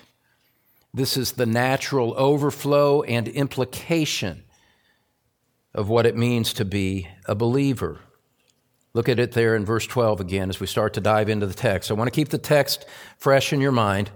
This 0.92 1.16
is 1.16 1.32
the 1.32 1.46
natural 1.46 2.14
overflow 2.16 3.02
and 3.02 3.26
implication 3.28 4.44
of 5.74 5.88
what 5.88 6.06
it 6.06 6.16
means 6.16 6.52
to 6.54 6.64
be 6.64 7.08
a 7.26 7.34
believer. 7.34 7.98
Look 8.94 9.08
at 9.08 9.18
it 9.18 9.32
there 9.32 9.56
in 9.56 9.64
verse 9.64 9.86
12 9.86 10.20
again 10.20 10.48
as 10.48 10.60
we 10.60 10.68
start 10.68 10.94
to 10.94 11.00
dive 11.00 11.28
into 11.28 11.46
the 11.46 11.54
text. 11.54 11.90
I 11.90 11.94
want 11.94 12.06
to 12.06 12.14
keep 12.14 12.28
the 12.28 12.38
text 12.38 12.86
fresh 13.18 13.52
in 13.52 13.60
your 13.60 13.72
mind. 13.72 14.10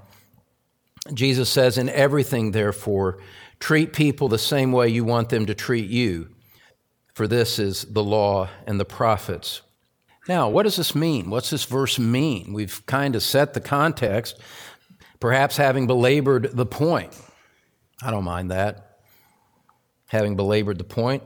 Jesus 1.12 1.50
says, 1.50 1.78
In 1.78 1.88
everything, 1.88 2.52
therefore, 2.52 3.18
treat 3.58 3.92
people 3.92 4.28
the 4.28 4.38
same 4.38 4.70
way 4.70 4.88
you 4.88 5.04
want 5.04 5.30
them 5.30 5.46
to 5.46 5.54
treat 5.54 5.90
you, 5.90 6.28
for 7.12 7.26
this 7.26 7.58
is 7.58 7.84
the 7.86 8.04
law 8.04 8.48
and 8.66 8.78
the 8.78 8.84
prophets. 8.84 9.62
Now, 10.28 10.48
what 10.48 10.62
does 10.62 10.76
this 10.76 10.94
mean? 10.94 11.30
What's 11.30 11.50
this 11.50 11.64
verse 11.64 11.98
mean? 11.98 12.52
We've 12.52 12.84
kind 12.86 13.16
of 13.16 13.22
set 13.22 13.54
the 13.54 13.60
context, 13.60 14.38
perhaps 15.18 15.56
having 15.56 15.86
belabored 15.86 16.50
the 16.52 16.66
point. 16.66 17.18
I 18.02 18.10
don't 18.10 18.24
mind 18.24 18.50
that. 18.50 19.00
Having 20.06 20.36
belabored 20.36 20.78
the 20.78 20.84
point, 20.84 21.22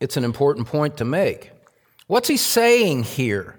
it's 0.00 0.16
an 0.16 0.24
important 0.24 0.68
point 0.68 0.98
to 0.98 1.04
make. 1.04 1.51
What's 2.12 2.28
he 2.28 2.36
saying 2.36 3.04
here? 3.04 3.58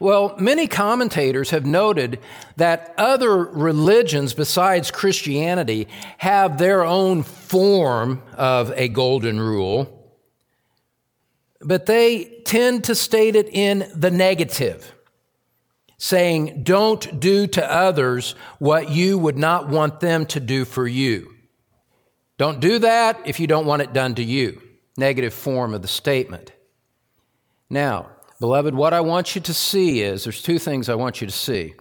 Well, 0.00 0.34
many 0.36 0.66
commentators 0.66 1.50
have 1.50 1.64
noted 1.64 2.18
that 2.56 2.92
other 2.98 3.36
religions 3.36 4.34
besides 4.34 4.90
Christianity 4.90 5.86
have 6.16 6.58
their 6.58 6.82
own 6.82 7.22
form 7.22 8.20
of 8.36 8.72
a 8.72 8.88
golden 8.88 9.38
rule, 9.38 10.12
but 11.60 11.86
they 11.86 12.42
tend 12.44 12.82
to 12.82 12.96
state 12.96 13.36
it 13.36 13.48
in 13.52 13.88
the 13.94 14.10
negative, 14.10 14.92
saying, 15.98 16.64
Don't 16.64 17.20
do 17.20 17.46
to 17.46 17.72
others 17.72 18.34
what 18.58 18.90
you 18.90 19.16
would 19.18 19.38
not 19.38 19.68
want 19.68 20.00
them 20.00 20.26
to 20.26 20.40
do 20.40 20.64
for 20.64 20.88
you. 20.88 21.32
Don't 22.38 22.58
do 22.58 22.80
that 22.80 23.20
if 23.24 23.38
you 23.38 23.46
don't 23.46 23.66
want 23.66 23.82
it 23.82 23.92
done 23.92 24.16
to 24.16 24.24
you. 24.24 24.60
Negative 24.96 25.32
form 25.32 25.74
of 25.74 25.82
the 25.82 25.86
statement. 25.86 26.50
Now, 27.70 28.10
beloved, 28.40 28.74
what 28.74 28.94
I 28.94 29.00
want 29.00 29.34
you 29.34 29.40
to 29.42 29.54
see 29.54 30.02
is 30.02 30.24
there's 30.24 30.42
two 30.42 30.58
things 30.58 30.88
I 30.88 30.94
want 30.94 31.20
you 31.20 31.26
to 31.26 31.32
see. 31.32 31.74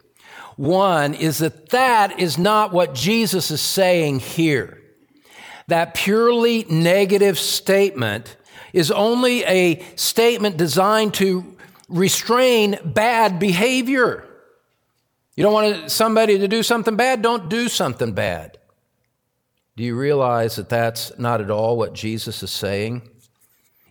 One 0.56 1.14
is 1.14 1.38
that 1.38 1.70
that 1.70 2.20
is 2.20 2.38
not 2.38 2.74
what 2.74 2.96
Jesus 2.96 3.52
is 3.52 3.62
saying 3.62 4.20
here. 4.20 4.82
That 5.68 5.94
purely 5.94 6.66
negative 6.70 7.38
statement 7.38 8.38
is 8.74 8.90
only 8.92 9.44
a 9.44 9.84
statement 9.96 10.58
designed 10.58 11.14
to 11.16 11.58
restrain 11.88 12.78
bad 12.84 13.40
behavior. 13.40 14.28
You 15.36 15.44
don't 15.44 15.54
want 15.54 15.92
somebody 15.92 16.40
to 16.40 16.48
do 16.48 16.64
something 16.64 16.96
bad, 16.96 17.22
don't 17.22 17.50
do 17.50 17.70
something 17.70 18.14
bad. 18.14 18.58
Do 19.76 19.84
you 19.84 19.96
realize 19.96 20.56
that 20.56 20.70
that's 20.70 21.18
not 21.20 21.40
at 21.40 21.52
all 21.52 21.78
what 21.78 21.94
Jesus 21.94 22.42
is 22.42 22.50
saying? 22.50 23.08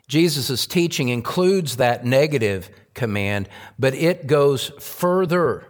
Jesus' 0.08 0.66
teaching 0.66 1.08
includes 1.08 1.76
that 1.76 2.04
negative 2.04 2.70
command, 2.94 3.48
but 3.78 3.94
it 3.94 4.26
goes 4.26 4.70
further. 4.78 5.66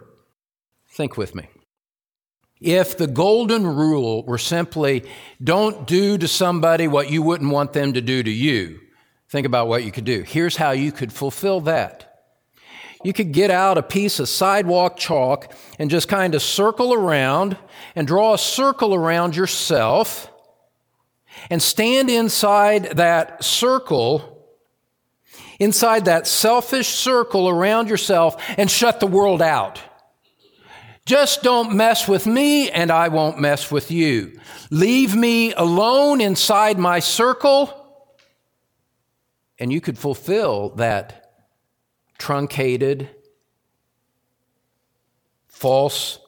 Think 0.91 1.17
with 1.17 1.33
me. 1.35 1.47
If 2.59 2.97
the 2.97 3.07
golden 3.07 3.67
rule 3.67 4.23
were 4.23 4.37
simply 4.37 5.03
don't 5.43 5.85
do 5.85 6.17
to 6.17 6.27
somebody 6.27 6.87
what 6.87 7.11
you 7.11 7.21
wouldn't 7.21 7.51
want 7.51 7.73
them 7.73 7.93
to 7.93 8.01
do 8.01 8.23
to 8.23 8.31
you, 8.31 8.79
think 9.29 9.45
about 9.45 9.67
what 9.67 9.83
you 9.83 9.91
could 9.91 10.05
do. 10.05 10.23
Here's 10.23 10.55
how 10.55 10.71
you 10.71 10.91
could 10.91 11.13
fulfill 11.13 11.61
that. 11.61 12.03
You 13.03 13.13
could 13.13 13.31
get 13.31 13.51
out 13.51 13.77
a 13.77 13.83
piece 13.83 14.19
of 14.19 14.27
sidewalk 14.27 14.97
chalk 14.97 15.53
and 15.77 15.89
just 15.89 16.07
kind 16.07 16.33
of 16.33 16.41
circle 16.41 16.93
around 16.93 17.57
and 17.95 18.07
draw 18.07 18.33
a 18.33 18.39
circle 18.39 18.95
around 18.95 19.35
yourself 19.35 20.31
and 21.49 21.61
stand 21.61 22.09
inside 22.09 22.97
that 22.97 23.43
circle, 23.43 24.45
inside 25.59 26.05
that 26.05 26.27
selfish 26.27 26.87
circle 26.89 27.49
around 27.49 27.89
yourself, 27.89 28.41
and 28.57 28.69
shut 28.69 28.99
the 28.99 29.07
world 29.07 29.41
out. 29.41 29.81
Just 31.05 31.41
don't 31.41 31.73
mess 31.73 32.05
with 32.07 32.27
me, 32.27 32.69
and 32.69 32.91
I 32.91 33.07
won't 33.07 33.39
mess 33.39 33.71
with 33.71 33.91
you. 33.91 34.37
Leave 34.69 35.15
me 35.15 35.53
alone 35.53 36.19
inside 36.19 36.77
my 36.77 36.99
circle, 36.99 37.73
and 39.57 39.71
you 39.71 39.79
could 39.79 39.97
fulfill 39.97 40.69
that 40.75 41.31
truncated, 42.17 43.09
false 45.47 46.19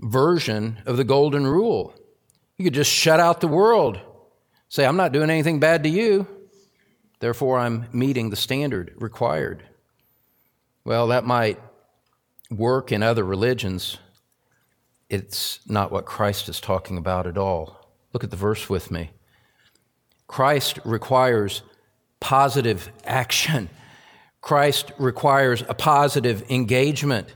version 0.00 0.78
of 0.86 0.96
the 0.96 1.04
golden 1.04 1.46
rule. 1.46 1.94
You 2.56 2.64
could 2.64 2.74
just 2.74 2.90
shut 2.90 3.20
out 3.20 3.40
the 3.40 3.48
world, 3.48 3.98
say, 4.68 4.86
I'm 4.86 4.96
not 4.96 5.12
doing 5.12 5.30
anything 5.30 5.58
bad 5.58 5.82
to 5.82 5.88
you, 5.88 6.26
therefore 7.20 7.58
I'm 7.58 7.86
meeting 7.92 8.30
the 8.30 8.36
standard 8.36 8.94
required. 8.96 9.64
Well, 10.84 11.08
that 11.08 11.24
might 11.24 11.60
work 12.50 12.92
in 12.92 13.02
other 13.02 13.24
religions. 13.24 13.98
It's 15.08 15.60
not 15.68 15.90
what 15.90 16.04
Christ 16.04 16.48
is 16.48 16.60
talking 16.60 16.96
about 16.96 17.26
at 17.26 17.38
all. 17.38 17.90
Look 18.12 18.22
at 18.22 18.30
the 18.30 18.36
verse 18.36 18.68
with 18.68 18.90
me. 18.90 19.10
Christ 20.26 20.78
requires 20.84 21.62
positive 22.20 22.90
action. 23.04 23.68
Christ 24.40 24.92
requires 24.98 25.62
a 25.68 25.74
positive 25.74 26.48
engagement. 26.50 27.34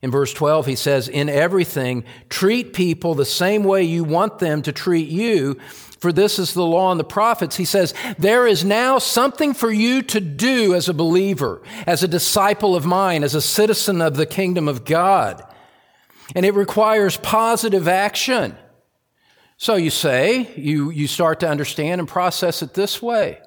In 0.00 0.10
verse 0.12 0.32
12, 0.32 0.66
he 0.66 0.76
says, 0.76 1.08
In 1.08 1.28
everything, 1.28 2.04
treat 2.28 2.72
people 2.72 3.14
the 3.14 3.24
same 3.24 3.64
way 3.64 3.82
you 3.82 4.04
want 4.04 4.38
them 4.38 4.62
to 4.62 4.72
treat 4.72 5.08
you, 5.08 5.58
for 5.98 6.12
this 6.12 6.38
is 6.38 6.54
the 6.54 6.64
law 6.64 6.92
and 6.92 7.00
the 7.00 7.04
prophets. 7.04 7.56
He 7.56 7.64
says, 7.64 7.94
There 8.16 8.46
is 8.46 8.64
now 8.64 8.98
something 8.98 9.54
for 9.54 9.72
you 9.72 10.02
to 10.02 10.20
do 10.20 10.74
as 10.74 10.88
a 10.88 10.94
believer, 10.94 11.62
as 11.86 12.04
a 12.04 12.08
disciple 12.08 12.76
of 12.76 12.86
mine, 12.86 13.24
as 13.24 13.34
a 13.34 13.42
citizen 13.42 14.00
of 14.00 14.16
the 14.16 14.26
kingdom 14.26 14.68
of 14.68 14.84
God. 14.84 15.44
And 16.36 16.46
it 16.46 16.54
requires 16.54 17.16
positive 17.16 17.88
action. 17.88 18.56
So 19.56 19.74
you 19.74 19.90
say, 19.90 20.54
you, 20.54 20.90
you 20.90 21.08
start 21.08 21.40
to 21.40 21.48
understand 21.48 22.00
and 22.00 22.06
process 22.06 22.62
it 22.62 22.74
this 22.74 23.02
way. 23.02 23.40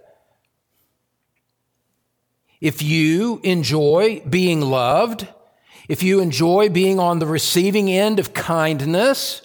If 2.60 2.82
you 2.82 3.40
enjoy 3.44 4.20
being 4.30 4.60
loved, 4.60 5.26
if 5.92 6.02
you 6.04 6.22
enjoy 6.22 6.70
being 6.70 7.02
on 7.02 7.20
the 7.20 7.26
receiving 7.26 7.92
end 7.92 8.18
of 8.18 8.34
kindness, 8.34 9.42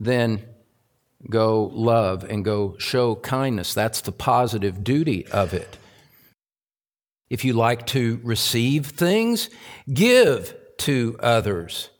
then 0.00 0.42
go 1.30 1.70
love 1.72 2.24
and 2.24 2.44
go 2.44 2.76
show 2.78 3.14
kindness. 3.14 3.72
That's 3.72 4.00
the 4.00 4.10
positive 4.10 4.82
duty 4.82 5.28
of 5.28 5.54
it. 5.54 5.78
If 7.28 7.44
you 7.44 7.52
like 7.52 7.86
to 7.86 8.18
receive 8.24 8.86
things, 8.86 9.48
give 9.94 10.56
to 10.78 11.16
others. 11.20 11.90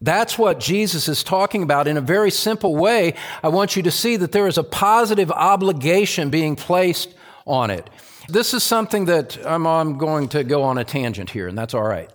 That's 0.00 0.38
what 0.38 0.60
Jesus 0.60 1.08
is 1.08 1.24
talking 1.24 1.64
about 1.64 1.88
in 1.88 1.96
a 1.96 2.00
very 2.00 2.30
simple 2.30 2.76
way. 2.76 3.14
I 3.42 3.48
want 3.48 3.74
you 3.74 3.82
to 3.82 3.90
see 3.90 4.16
that 4.18 4.30
there 4.30 4.46
is 4.46 4.56
a 4.56 4.62
positive 4.62 5.32
obligation 5.32 6.30
being 6.30 6.54
placed 6.54 7.12
on 7.44 7.70
it. 7.70 7.90
This 8.28 8.54
is 8.54 8.62
something 8.62 9.06
that 9.06 9.44
I'm, 9.44 9.66
I'm 9.66 9.98
going 9.98 10.28
to 10.28 10.44
go 10.44 10.62
on 10.62 10.78
a 10.78 10.84
tangent 10.84 11.30
here, 11.30 11.48
and 11.48 11.58
that's 11.58 11.74
all 11.74 11.82
right. 11.82 12.08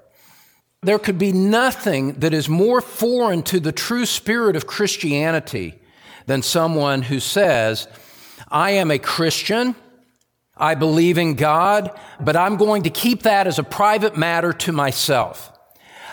There 0.81 0.99
could 0.99 1.17
be 1.17 1.33
nothing 1.33 2.13
that 2.19 2.33
is 2.33 2.47
more 2.47 2.79
foreign 2.79 3.43
to 3.43 3.59
the 3.59 3.73
true 3.73 4.05
spirit 4.05 4.55
of 4.55 4.65
Christianity 4.65 5.77
than 6.25 6.41
someone 6.41 7.01
who 7.01 7.19
says, 7.19 7.87
I 8.47 8.71
am 8.71 8.91
a 8.91 8.99
Christian. 8.99 9.75
I 10.55 10.75
believe 10.75 11.17
in 11.17 11.35
God, 11.35 11.97
but 12.19 12.35
I'm 12.35 12.57
going 12.57 12.83
to 12.83 12.89
keep 12.89 13.23
that 13.23 13.47
as 13.47 13.59
a 13.59 13.63
private 13.63 14.17
matter 14.17 14.51
to 14.51 14.71
myself. 14.73 15.53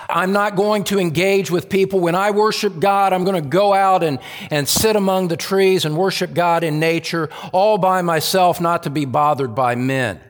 I'm 0.08 0.32
not 0.32 0.54
going 0.54 0.84
to 0.84 1.00
engage 1.00 1.50
with 1.50 1.68
people. 1.68 1.98
When 1.98 2.14
I 2.14 2.30
worship 2.30 2.78
God, 2.78 3.12
I'm 3.12 3.24
going 3.24 3.42
to 3.42 3.48
go 3.48 3.74
out 3.74 4.04
and, 4.04 4.20
and 4.50 4.68
sit 4.68 4.94
among 4.94 5.28
the 5.28 5.36
trees 5.36 5.84
and 5.84 5.96
worship 5.96 6.32
God 6.32 6.62
in 6.62 6.78
nature 6.78 7.28
all 7.52 7.76
by 7.76 8.02
myself, 8.02 8.60
not 8.60 8.84
to 8.84 8.90
be 8.90 9.04
bothered 9.04 9.54
by 9.54 9.74
men. 9.74 10.20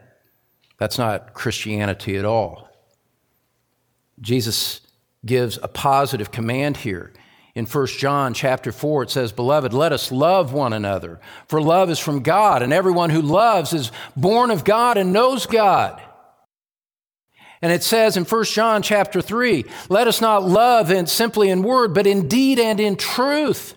That's 0.79 0.97
not 0.97 1.35
Christianity 1.35 2.17
at 2.17 2.25
all. 2.25 2.66
Jesus 4.21 4.81
gives 5.25 5.59
a 5.63 5.69
positive 5.69 6.31
command 6.31 6.79
here. 6.79 7.13
In 7.55 7.67
1 7.67 7.99
John 7.99 8.35
chapter 8.35 8.71
4 8.71 9.05
it 9.05 9.11
says, 9.11 9.33
"Beloved, 9.33 9.73
let 9.73 9.93
us 9.93 10.13
love 10.13 10.53
one 10.53 10.73
another, 10.73 11.21
for 11.49 11.61
love 11.61 11.89
is 11.91 11.99
from 11.99 12.23
God, 12.23 12.63
and 12.63 12.73
everyone 12.73 13.11
who 13.11 13.23
loves 13.23 13.73
is 13.73 13.91
born 14.15 14.51
of 14.51 14.63
God 14.65 14.97
and 14.99 15.13
knows 15.13 15.47
God." 15.47 16.01
And 17.63 17.73
it 17.73 17.83
says 17.83 18.17
in 18.17 18.27
1 18.27 18.53
John 18.53 18.83
chapter 18.83 19.23
3, 19.23 19.65
let 19.89 20.07
us 20.07 20.21
not 20.21 20.45
love 20.45 20.91
in, 20.91 21.07
simply 21.07 21.49
in 21.49 21.63
word, 21.63 21.95
but 21.95 22.07
in 22.07 22.29
deed 22.29 22.59
and 22.59 22.79
in 22.79 22.97
truth. 22.97 23.75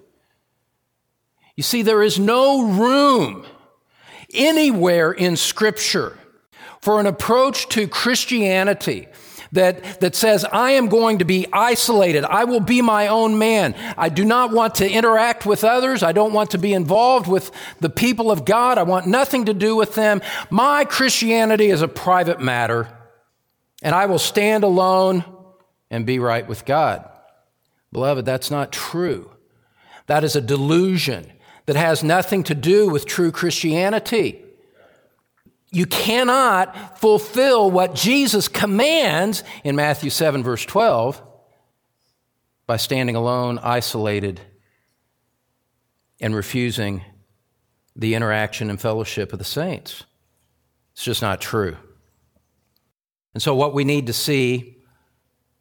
You 1.56 1.64
see, 1.64 1.82
there 1.82 2.04
is 2.04 2.20
no 2.20 2.64
room 2.64 3.46
anywhere 4.34 5.12
in 5.12 5.38
Scripture 5.38 6.18
for 6.82 7.00
an 7.00 7.06
approach 7.06 7.70
to 7.70 7.88
Christianity 7.88 9.08
that, 9.52 10.00
that 10.00 10.16
says, 10.16 10.46
I 10.46 10.72
am 10.72 10.88
going 10.88 11.20
to 11.20 11.26
be 11.26 11.48
isolated. 11.52 12.24
I 12.24 12.44
will 12.44 12.60
be 12.60 12.82
my 12.82 13.08
own 13.08 13.40
man. 13.40 13.76
I 13.98 14.10
do 14.10 14.24
not 14.24 14.52
want 14.52 14.76
to 14.76 14.90
interact 14.90 15.46
with 15.46 15.64
others. 15.64 16.04
I 16.04 16.12
don't 16.12 16.34
want 16.34 16.52
to 16.52 16.58
be 16.58 16.74
involved 16.74 17.28
with 17.28 17.52
the 17.80 17.90
people 17.90 18.32
of 18.32 18.46
God. 18.46 18.78
I 18.78 18.84
want 18.84 19.08
nothing 19.08 19.46
to 19.46 19.54
do 19.54 19.76
with 19.76 19.96
them. 19.96 20.22
My 20.50 20.86
Christianity 20.86 21.68
is 21.70 21.82
a 21.82 21.88
private 21.88 22.40
matter 22.40 22.96
and 23.82 23.96
I 23.96 24.06
will 24.06 24.20
stand 24.20 24.64
alone 24.64 25.24
and 25.90 26.06
be 26.06 26.20
right 26.20 26.48
with 26.48 26.66
God. 26.66 27.10
Beloved, 27.92 28.26
that's 28.26 28.52
not 28.52 28.72
true. 28.72 29.32
That 30.08 30.24
is 30.24 30.36
a 30.36 30.42
delusion 30.42 31.32
that 31.66 31.76
has 31.76 32.04
nothing 32.04 32.44
to 32.44 32.56
do 32.56 32.90
with 32.90 33.06
true 33.06 33.32
Christianity. 33.32 34.44
You 35.72 35.86
cannot 35.86 37.00
fulfill 37.00 37.70
what 37.70 37.94
Jesus 37.94 38.48
commands 38.48 39.44
in 39.64 39.76
Matthew 39.76 40.10
7, 40.10 40.44
verse 40.44 40.66
12, 40.66 41.22
by 42.66 42.78
standing 42.78 43.16
alone, 43.16 43.60
isolated, 43.60 44.42
and 46.20 46.36
refusing 46.36 47.04
the 47.96 48.16
interaction 48.16 48.70
and 48.70 48.82
fellowship 48.82 49.32
of 49.32 49.40
the 49.40 49.46
saints. 49.46 50.04
It's 50.94 51.04
just 51.04 51.22
not 51.22 51.40
true. 51.40 51.78
And 53.34 53.44
so, 53.44 53.54
what 53.54 53.74
we 53.74 53.84
need 53.84 54.08
to 54.08 54.14
see 54.14 54.80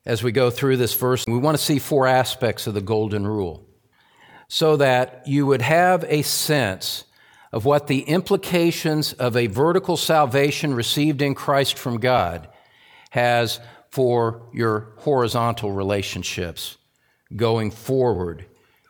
as 0.06 0.22
we 0.22 0.32
go 0.32 0.50
through 0.50 0.78
this 0.78 0.94
verse, 0.94 1.26
we 1.26 1.36
want 1.36 1.56
to 1.56 1.62
see 1.62 1.78
four 1.78 2.06
aspects 2.06 2.66
of 2.66 2.72
the 2.72 2.80
golden 2.80 3.26
rule 3.26 3.66
so 4.48 4.76
that 4.76 5.22
you 5.26 5.44
would 5.44 5.60
have 5.60 6.02
a 6.08 6.22
sense 6.22 7.04
of 7.52 7.64
what 7.64 7.87
the 7.87 8.00
implications 8.02 9.12
of 9.14 9.37
a 9.37 9.46
vertical 9.46 9.96
salvation 9.96 10.74
received 10.74 11.22
in 11.22 11.34
Christ 11.34 11.78
from 11.78 11.98
God 11.98 12.48
has 13.11 13.61
for 13.90 14.42
your 14.52 14.92
horizontal 14.98 15.72
relationships 15.72 16.76
going 17.34 17.70
forward 17.70 18.44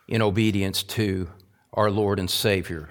in 0.07 0.21
obedience 0.21 0.83
to 0.83 1.29
our 1.73 1.89
Lord 1.89 2.19
and 2.19 2.29
Savior. 2.29 2.89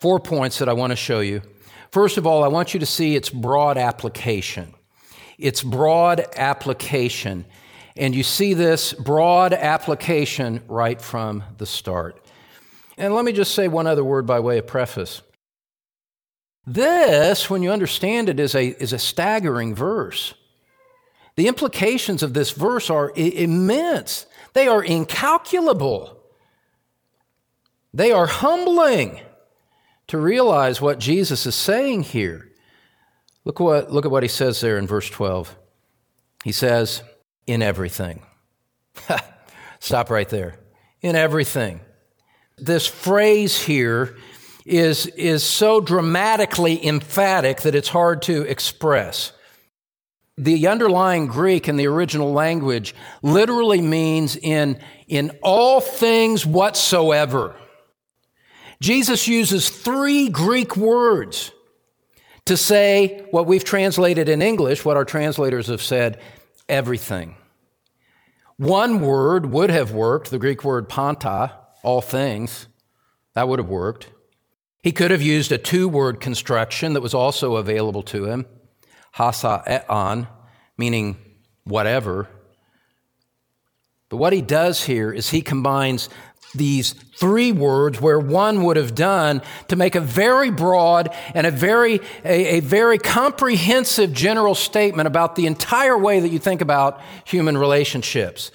Four 0.00 0.20
points 0.20 0.58
that 0.58 0.68
I 0.68 0.72
want 0.72 0.92
to 0.92 0.96
show 0.96 1.20
you. 1.20 1.42
First 1.90 2.16
of 2.18 2.26
all, 2.26 2.44
I 2.44 2.48
want 2.48 2.74
you 2.74 2.80
to 2.80 2.86
see 2.86 3.16
its 3.16 3.30
broad 3.30 3.76
application 3.76 4.74
its 5.38 5.62
broad 5.62 6.26
application. 6.36 7.44
And 7.96 8.14
you 8.14 8.22
see 8.22 8.54
this 8.54 8.92
broad 8.92 9.52
application 9.52 10.62
right 10.68 11.00
from 11.00 11.44
the 11.56 11.66
start. 11.66 12.20
And 12.98 13.14
let 13.14 13.24
me 13.24 13.32
just 13.32 13.54
say 13.54 13.68
one 13.68 13.86
other 13.86 14.04
word 14.04 14.26
by 14.26 14.40
way 14.40 14.58
of 14.58 14.66
preface. 14.66 15.22
This, 16.66 17.48
when 17.48 17.62
you 17.62 17.70
understand 17.70 18.28
it, 18.28 18.38
is 18.40 18.54
a, 18.54 18.66
is 18.66 18.92
a 18.92 18.98
staggering 18.98 19.74
verse. 19.74 20.34
The 21.36 21.46
implications 21.46 22.22
of 22.24 22.34
this 22.34 22.50
verse 22.50 22.90
are 22.90 23.12
I- 23.16 23.20
immense, 23.20 24.26
they 24.52 24.66
are 24.66 24.82
incalculable, 24.82 26.20
they 27.94 28.10
are 28.10 28.26
humbling 28.26 29.20
to 30.08 30.18
realize 30.18 30.80
what 30.80 30.98
Jesus 30.98 31.46
is 31.46 31.54
saying 31.54 32.02
here. 32.02 32.50
Look, 33.44 33.60
what, 33.60 33.92
look 33.92 34.04
at 34.04 34.10
what 34.10 34.24
he 34.24 34.28
says 34.28 34.60
there 34.60 34.76
in 34.76 34.86
verse 34.86 35.08
12. 35.08 35.56
He 36.44 36.52
says, 36.52 37.02
in 37.46 37.62
everything. 37.62 38.22
Stop 39.80 40.10
right 40.10 40.28
there. 40.28 40.58
In 41.00 41.16
everything. 41.16 41.80
This 42.60 42.86
phrase 42.86 43.60
here 43.60 44.16
is, 44.64 45.06
is 45.06 45.42
so 45.42 45.80
dramatically 45.80 46.84
emphatic 46.86 47.62
that 47.62 47.74
it's 47.74 47.88
hard 47.88 48.22
to 48.22 48.42
express. 48.42 49.32
The 50.36 50.68
underlying 50.68 51.26
Greek 51.26 51.68
in 51.68 51.76
the 51.76 51.88
original 51.88 52.32
language 52.32 52.94
literally 53.22 53.80
means 53.80 54.36
in, 54.36 54.78
in 55.08 55.36
all 55.42 55.80
things 55.80 56.46
whatsoever. 56.46 57.56
Jesus 58.80 59.26
uses 59.26 59.68
three 59.68 60.28
Greek 60.28 60.76
words 60.76 61.50
to 62.44 62.56
say 62.56 63.26
what 63.30 63.46
we've 63.46 63.64
translated 63.64 64.28
in 64.28 64.40
English, 64.40 64.84
what 64.84 64.96
our 64.96 65.04
translators 65.04 65.66
have 65.66 65.82
said, 65.82 66.20
everything. 66.68 67.34
One 68.56 69.00
word 69.00 69.46
would 69.46 69.70
have 69.70 69.92
worked, 69.92 70.30
the 70.30 70.38
Greek 70.38 70.62
word 70.62 70.88
panta, 70.88 71.57
all 71.82 72.00
things, 72.00 72.68
that 73.34 73.48
would 73.48 73.58
have 73.58 73.68
worked. 73.68 74.10
He 74.82 74.92
could 74.92 75.10
have 75.10 75.22
used 75.22 75.52
a 75.52 75.58
two 75.58 75.88
word 75.88 76.20
construction 76.20 76.92
that 76.92 77.00
was 77.00 77.14
also 77.14 77.56
available 77.56 78.02
to 78.04 78.26
him, 78.26 78.46
hosa 79.16 79.62
ean, 79.90 80.28
meaning 80.76 81.16
whatever. 81.64 82.28
But 84.08 84.16
what 84.16 84.32
he 84.32 84.40
does 84.40 84.84
here 84.84 85.12
is 85.12 85.30
he 85.30 85.42
combines 85.42 86.08
these 86.54 86.92
three 86.92 87.52
words 87.52 88.00
where 88.00 88.18
one 88.18 88.64
would 88.64 88.76
have 88.76 88.94
done 88.94 89.42
to 89.68 89.76
make 89.76 89.94
a 89.94 90.00
very 90.00 90.50
broad 90.50 91.14
and 91.34 91.46
a 91.46 91.50
very, 91.50 92.00
a, 92.24 92.56
a, 92.56 92.60
very 92.60 92.96
comprehensive 92.96 94.14
general 94.14 94.54
statement 94.54 95.06
about 95.06 95.36
the 95.36 95.46
entire 95.46 95.98
way 95.98 96.20
that 96.20 96.30
you 96.30 96.38
think 96.38 96.62
about 96.62 97.02
human 97.24 97.58
relationships. 97.58 98.50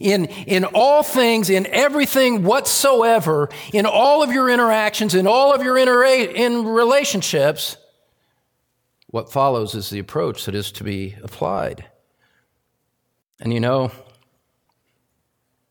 In, 0.00 0.24
in 0.24 0.64
all 0.64 1.02
things, 1.02 1.50
in 1.50 1.66
everything 1.66 2.42
whatsoever, 2.42 3.50
in 3.72 3.84
all 3.84 4.22
of 4.22 4.32
your 4.32 4.48
interactions, 4.48 5.14
in 5.14 5.26
all 5.26 5.54
of 5.54 5.62
your 5.62 5.76
inter- 5.76 6.04
in 6.04 6.64
relationships, 6.64 7.76
what 9.08 9.30
follows 9.30 9.74
is 9.74 9.90
the 9.90 9.98
approach 9.98 10.46
that 10.46 10.54
is 10.54 10.72
to 10.72 10.84
be 10.84 11.16
applied. 11.22 11.84
And 13.40 13.52
you 13.52 13.60
know, 13.60 13.92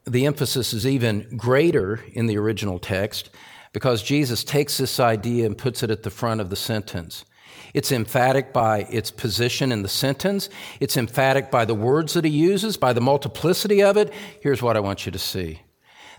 the 0.05 0.25
emphasis 0.25 0.73
is 0.73 0.85
even 0.85 1.37
greater 1.37 2.03
in 2.13 2.27
the 2.27 2.37
original 2.37 2.79
text 2.79 3.29
because 3.73 4.01
Jesus 4.03 4.43
takes 4.43 4.77
this 4.77 4.99
idea 4.99 5.45
and 5.45 5.57
puts 5.57 5.83
it 5.83 5.91
at 5.91 6.03
the 6.03 6.09
front 6.09 6.41
of 6.41 6.49
the 6.49 6.55
sentence. 6.55 7.25
It's 7.73 7.91
emphatic 7.91 8.51
by 8.53 8.79
its 8.89 9.11
position 9.11 9.71
in 9.71 9.81
the 9.81 9.89
sentence. 9.89 10.49
It's 10.79 10.97
emphatic 10.97 11.51
by 11.51 11.65
the 11.65 11.75
words 11.75 12.13
that 12.13 12.25
he 12.25 12.31
uses, 12.31 12.77
by 12.77 12.93
the 12.93 13.01
multiplicity 13.01 13.83
of 13.83 13.97
it. 13.97 14.13
Here's 14.41 14.61
what 14.61 14.77
I 14.77 14.79
want 14.79 15.05
you 15.05 15.11
to 15.11 15.19
see. 15.19 15.61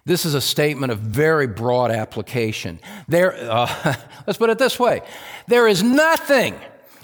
This 0.05 0.25
is 0.25 0.35
a 0.35 0.41
statement 0.41 0.93
of 0.93 0.99
very 0.99 1.47
broad 1.47 1.91
application. 1.91 2.81
There, 3.09 3.35
uh, 3.35 3.95
let's 4.27 4.39
put 4.39 4.51
it 4.51 4.59
this 4.59 4.79
way. 4.79 5.03
There 5.47 5.69
is 5.69 5.83
nothing 5.83 6.59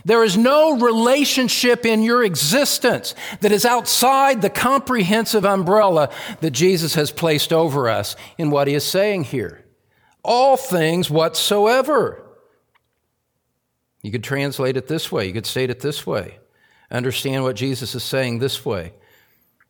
there 0.07 0.23
is 0.23 0.37
no 0.37 0.79
relationship 0.79 1.85
in 1.85 2.05
your 2.05 2.23
existence 2.23 3.17
that 3.41 3.51
is 3.51 3.65
outside 3.65 4.41
the 4.41 4.49
comprehensive 4.49 5.45
umbrella 5.45 6.11
that 6.41 6.53
Jesus 6.53 6.95
has 6.95 7.11
placed 7.11 7.53
over 7.53 7.89
us 7.89 8.15
in 8.39 8.51
what 8.51 8.69
he 8.69 8.75
is 8.75 8.85
saying 8.85 9.25
here. 9.25 9.65
All 10.23 10.57
things 10.57 11.11
whatsoever. 11.11 12.23
You 14.07 14.13
could 14.13 14.23
translate 14.23 14.77
it 14.77 14.87
this 14.87 15.11
way. 15.11 15.27
You 15.27 15.33
could 15.33 15.47
state 15.47 15.69
it 15.69 15.81
this 15.81 16.07
way. 16.07 16.39
Understand 16.93 17.43
what 17.43 17.57
Jesus 17.57 17.93
is 17.97 18.05
saying 18.05 18.39
this 18.39 18.65
way. 18.65 18.93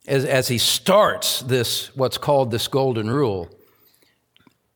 As, 0.06 0.26
as 0.26 0.46
he 0.46 0.58
starts 0.58 1.40
this, 1.40 1.96
what's 1.96 2.18
called 2.18 2.50
this 2.50 2.68
golden 2.68 3.08
rule, 3.08 3.48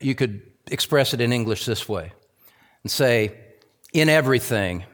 you 0.01 0.15
could 0.15 0.41
express 0.71 1.13
it 1.13 1.21
in 1.21 1.31
English 1.31 1.67
this 1.67 1.87
way 1.87 2.11
and 2.83 2.91
say, 2.91 3.37
in 3.93 4.09
everything, 4.09 4.85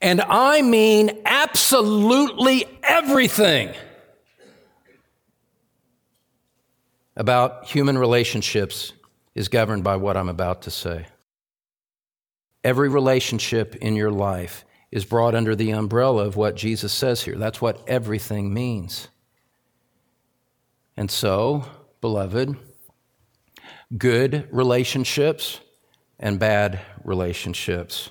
and 0.00 0.22
I 0.22 0.62
mean 0.62 1.20
absolutely 1.26 2.64
everything 2.82 3.74
about 7.14 7.66
human 7.66 7.98
relationships 7.98 8.94
is 9.34 9.48
governed 9.48 9.84
by 9.84 9.96
what 9.96 10.16
I'm 10.16 10.30
about 10.30 10.62
to 10.62 10.70
say. 10.70 11.04
Every 12.62 12.88
relationship 12.88 13.76
in 13.76 13.96
your 13.96 14.10
life 14.10 14.64
is 14.90 15.04
brought 15.04 15.34
under 15.34 15.54
the 15.54 15.70
umbrella 15.70 16.26
of 16.26 16.36
what 16.36 16.56
Jesus 16.56 16.92
says 16.92 17.22
here. 17.22 17.36
That's 17.36 17.60
what 17.60 17.82
everything 17.88 18.52
means. 18.52 19.08
And 20.96 21.10
so, 21.10 21.64
beloved, 22.00 22.56
good 23.96 24.48
relationships 24.50 25.60
and 26.18 26.38
bad 26.38 26.80
relationships 27.04 28.10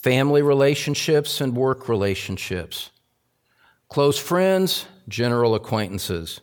family 0.00 0.40
relationships 0.40 1.42
and 1.42 1.54
work 1.54 1.86
relationships, 1.86 2.90
close 3.90 4.18
friends, 4.18 4.86
general 5.08 5.54
acquaintances, 5.54 6.40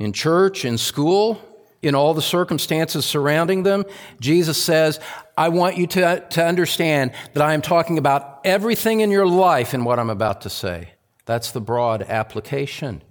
in 0.00 0.12
church, 0.12 0.64
in 0.64 0.76
school, 0.76 1.40
in 1.86 1.94
all 1.94 2.14
the 2.14 2.22
circumstances 2.22 3.04
surrounding 3.04 3.62
them, 3.62 3.84
Jesus 4.20 4.62
says, 4.62 5.00
I 5.36 5.48
want 5.50 5.76
you 5.76 5.86
to, 5.88 6.26
to 6.30 6.44
understand 6.44 7.12
that 7.34 7.42
I 7.42 7.54
am 7.54 7.62
talking 7.62 7.98
about 7.98 8.40
everything 8.44 9.00
in 9.00 9.10
your 9.10 9.26
life 9.26 9.74
in 9.74 9.84
what 9.84 9.98
I'm 9.98 10.10
about 10.10 10.42
to 10.42 10.50
say. 10.50 10.90
That's 11.24 11.50
the 11.50 11.60
broad 11.60 12.02
application. 12.02 13.02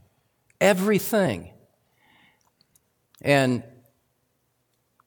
Everything. 0.59 1.51
And 3.21 3.63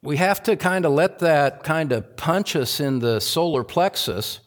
we 0.03 0.17
have 0.17 0.43
to 0.45 0.57
kind 0.57 0.85
of 0.85 0.93
let 0.93 1.19
that 1.21 1.65
kind 1.65 1.93
of 1.93 2.17
punch 2.17 2.55
us 2.55 2.81
in 2.81 3.01
the 3.01 3.21
solar 3.21 3.65
plexus 3.65 4.41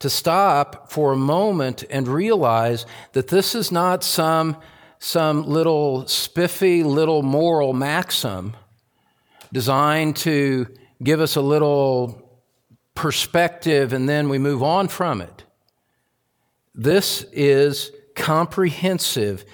to 0.00 0.10
stop 0.10 0.90
for 0.90 1.12
a 1.12 1.16
moment 1.16 1.84
and 1.88 2.08
realize 2.08 2.86
that 3.12 3.28
this 3.28 3.54
is 3.54 3.70
not 3.70 4.02
some, 4.02 4.56
some 5.04 5.42
little 5.42 6.06
spiffy 6.06 6.84
little 6.84 7.24
moral 7.24 7.72
maxim 7.72 8.56
designed 9.52 10.14
to 10.14 10.64
give 11.02 11.20
us 11.20 11.34
a 11.34 11.40
little 11.40 12.40
perspective 12.94 13.92
and 13.92 14.08
then 14.08 14.28
we 14.28 14.38
move 14.38 14.62
on 14.62 14.86
from 14.86 15.20
it. 15.20 15.42
This 16.72 17.24
is 17.32 17.90
comprehensive 18.14 19.44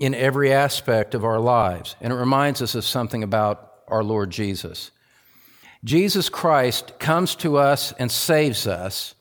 in 0.00 0.12
every 0.12 0.52
aspect 0.52 1.14
of 1.14 1.24
our 1.24 1.38
lives. 1.38 1.94
And 2.00 2.12
it 2.12 2.16
reminds 2.16 2.60
us 2.60 2.74
of 2.74 2.84
something 2.84 3.22
about 3.22 3.74
our 3.86 4.02
Lord 4.02 4.30
Jesus. 4.30 4.90
Jesus 5.84 6.28
Christ 6.28 6.98
comes 6.98 7.36
to 7.36 7.58
us 7.58 7.92
and 7.92 8.10
saves 8.10 8.66
us. 8.66 9.14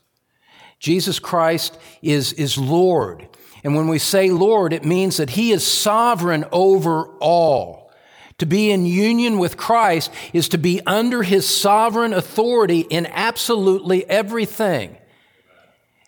Jesus 0.79 1.19
Christ 1.19 1.77
is, 2.01 2.33
is 2.33 2.57
Lord. 2.57 3.27
And 3.65 3.75
when 3.75 3.87
we 3.87 3.97
say 3.97 4.29
Lord, 4.29 4.73
it 4.73 4.85
means 4.85 5.17
that 5.17 5.31
He 5.31 5.51
is 5.51 5.65
sovereign 5.65 6.45
over 6.51 7.07
all. 7.17 7.91
To 8.37 8.45
be 8.45 8.69
in 8.69 8.85
union 8.85 9.39
with 9.39 9.57
Christ 9.57 10.11
is 10.33 10.47
to 10.49 10.59
be 10.59 10.81
under 10.85 11.23
His 11.23 11.49
sovereign 11.49 12.13
authority 12.13 12.81
in 12.81 13.07
absolutely 13.07 14.07
everything. 14.07 14.97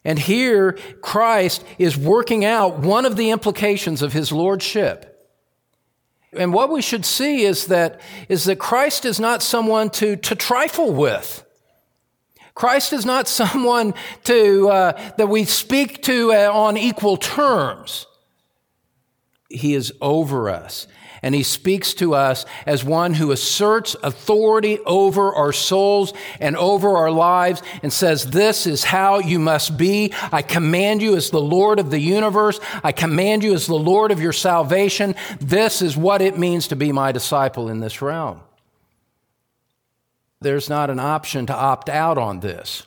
And 0.06 0.20
here, 0.20 0.74
Christ 1.02 1.66
is 1.80 1.98
working 1.98 2.46
out 2.46 2.78
one 2.78 3.08
of 3.08 3.16
the 3.16 3.32
implications 3.32 4.04
of 4.04 4.14
his 4.14 4.32
lordship. 4.32 5.28
And 6.34 6.54
what 6.54 6.70
we 6.70 6.84
should 6.84 7.06
see 7.06 7.44
is 7.44 7.66
that, 7.66 8.00
is 8.30 8.44
that 8.44 8.60
Christ 8.60 9.04
is 9.04 9.20
not 9.20 9.42
someone 9.42 9.90
to, 9.92 10.16
to 10.16 10.36
trifle 10.36 10.94
with. 10.94 11.44
Christ 12.58 12.92
is 12.92 13.06
not 13.06 13.28
someone 13.42 13.94
to, 14.26 14.70
uh, 14.70 15.14
that 15.18 15.30
we 15.30 15.46
speak 15.46 16.02
to 16.04 16.34
uh, 16.34 16.52
on 16.52 16.76
equal 16.76 17.18
terms. 17.18 18.08
He 19.50 19.76
is 19.76 19.94
over 20.02 20.50
us 20.50 20.88
and 21.22 21.34
he 21.34 21.44
speaks 21.44 21.94
to 21.96 22.14
us 22.14 22.46
as 22.66 22.84
one 22.84 23.14
who 23.14 23.32
asserts 23.32 23.96
authority 24.04 24.80
over 24.80 25.34
our 25.34 25.52
souls 25.52 26.14
and 26.40 26.56
over 26.58 26.98
our 26.98 27.12
lives 27.12 27.62
and 27.82 27.92
says, 27.92 28.26
This 28.26 28.68
is 28.68 28.84
how 28.84 29.20
you 29.20 29.40
must 29.40 29.78
be. 29.78 30.14
I 30.32 30.42
command 30.42 31.02
you 31.02 31.16
as 31.16 31.30
the 31.30 31.42
Lord 31.42 31.80
of 31.80 31.92
the 31.92 32.00
universe. 32.00 32.60
I 32.84 32.92
command 32.92 33.44
you 33.44 33.54
as 33.54 33.68
the 33.68 33.76
Lord 33.76 34.12
of 34.12 34.20
your 34.20 34.34
salvation. 34.34 35.16
This 35.40 35.82
is 35.82 35.98
what 35.98 36.22
it 36.22 36.38
means 36.38 36.68
to 36.70 36.76
be 36.76 36.92
my 36.92 37.12
disciple 37.12 37.70
in 37.70 37.80
this 37.80 38.02
realm. 38.02 38.42
There's 40.42 40.70
not 40.70 40.90
an 40.90 41.00
option 41.00 41.46
to 41.48 41.56
opt 41.56 41.90
out 41.90 42.18
on 42.18 42.40
this. 42.40 42.86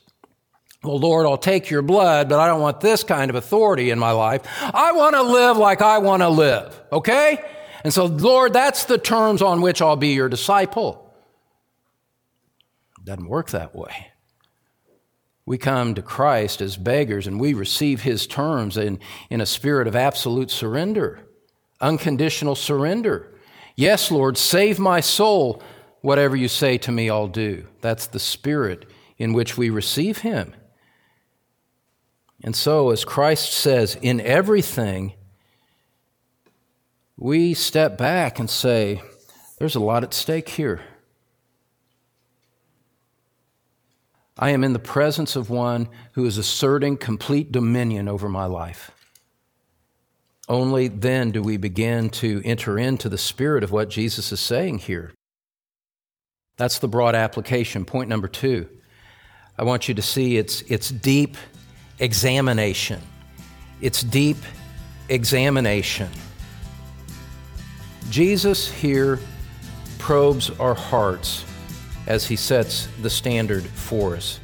Well, 0.82 0.98
Lord, 0.98 1.26
I'll 1.26 1.36
take 1.36 1.68
your 1.68 1.82
blood, 1.82 2.28
but 2.28 2.38
I 2.38 2.46
don't 2.46 2.60
want 2.60 2.80
this 2.80 3.04
kind 3.04 3.28
of 3.28 3.36
authority 3.36 3.90
in 3.90 3.98
my 3.98 4.12
life. 4.12 4.42
I 4.62 4.92
want 4.92 5.14
to 5.14 5.22
live 5.22 5.58
like 5.58 5.82
I 5.82 5.98
want 5.98 6.22
to 6.22 6.28
live, 6.28 6.80
okay? 6.90 7.44
And 7.84 7.92
so, 7.92 8.06
Lord, 8.06 8.54
that's 8.54 8.84
the 8.86 8.96
terms 8.96 9.42
on 9.42 9.60
which 9.60 9.82
I'll 9.82 9.96
be 9.96 10.14
your 10.14 10.28
disciple. 10.28 11.12
It 12.98 13.04
doesn't 13.04 13.28
work 13.28 13.50
that 13.50 13.74
way. 13.74 14.08
We 15.44 15.58
come 15.58 15.94
to 15.96 16.02
Christ 16.02 16.60
as 16.60 16.76
beggars 16.76 17.26
and 17.26 17.40
we 17.40 17.54
receive 17.54 18.02
his 18.02 18.26
terms 18.26 18.76
in, 18.76 19.00
in 19.30 19.40
a 19.40 19.46
spirit 19.46 19.88
of 19.88 19.96
absolute 19.96 20.50
surrender, 20.50 21.26
unconditional 21.80 22.54
surrender. 22.54 23.34
Yes, 23.74 24.10
Lord, 24.10 24.38
save 24.38 24.78
my 24.78 25.00
soul. 25.00 25.62
Whatever 26.00 26.36
you 26.36 26.48
say 26.48 26.78
to 26.78 26.92
me, 26.92 27.10
I'll 27.10 27.28
do. 27.28 27.66
That's 27.80 28.06
the 28.06 28.18
spirit 28.18 28.86
in 29.18 29.32
which 29.32 29.58
we 29.58 29.70
receive 29.70 30.18
him. 30.18 30.54
And 32.42 32.56
so, 32.56 32.90
as 32.90 33.04
Christ 33.04 33.52
says, 33.52 33.98
in 34.00 34.20
everything, 34.20 35.12
we 37.18 37.52
step 37.52 37.98
back 37.98 38.38
and 38.38 38.48
say, 38.48 39.02
there's 39.58 39.74
a 39.74 39.80
lot 39.80 40.04
at 40.04 40.14
stake 40.14 40.48
here. 40.48 40.80
I 44.38 44.50
am 44.50 44.64
in 44.64 44.72
the 44.72 44.78
presence 44.78 45.36
of 45.36 45.50
one 45.50 45.90
who 46.12 46.24
is 46.24 46.38
asserting 46.38 46.96
complete 46.96 47.52
dominion 47.52 48.08
over 48.08 48.26
my 48.26 48.46
life. 48.46 48.90
Only 50.48 50.88
then 50.88 51.30
do 51.30 51.42
we 51.42 51.58
begin 51.58 52.08
to 52.10 52.40
enter 52.42 52.78
into 52.78 53.10
the 53.10 53.18
spirit 53.18 53.62
of 53.62 53.70
what 53.70 53.90
Jesus 53.90 54.32
is 54.32 54.40
saying 54.40 54.78
here. 54.78 55.12
That's 56.60 56.78
the 56.78 56.88
broad 56.88 57.14
application. 57.14 57.86
Point 57.86 58.10
number 58.10 58.28
two. 58.28 58.68
I 59.56 59.64
want 59.64 59.88
you 59.88 59.94
to 59.94 60.02
see 60.02 60.36
it's, 60.36 60.60
it's 60.68 60.90
deep 60.90 61.38
examination. 61.98 63.00
It's 63.80 64.02
deep 64.02 64.36
examination. 65.08 66.10
Jesus 68.10 68.70
here 68.70 69.18
probes 69.98 70.50
our 70.60 70.74
hearts 70.74 71.46
as 72.06 72.26
he 72.26 72.36
sets 72.36 72.88
the 73.00 73.08
standard 73.08 73.64
for 73.64 74.14
us. 74.14 74.38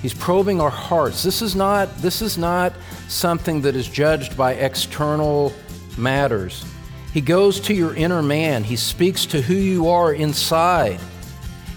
He's 0.00 0.14
probing 0.14 0.58
our 0.58 0.70
hearts. 0.70 1.22
This 1.22 1.42
is 1.42 1.54
not, 1.54 1.94
this 1.98 2.22
is 2.22 2.38
not 2.38 2.72
something 3.08 3.60
that 3.60 3.76
is 3.76 3.86
judged 3.86 4.38
by 4.38 4.54
external 4.54 5.52
matters. 5.98 6.64
He 7.12 7.20
goes 7.20 7.60
to 7.60 7.74
your 7.74 7.94
inner 7.94 8.22
man. 8.22 8.64
He 8.64 8.76
speaks 8.76 9.26
to 9.26 9.42
who 9.42 9.54
you 9.54 9.90
are 9.90 10.14
inside 10.14 10.98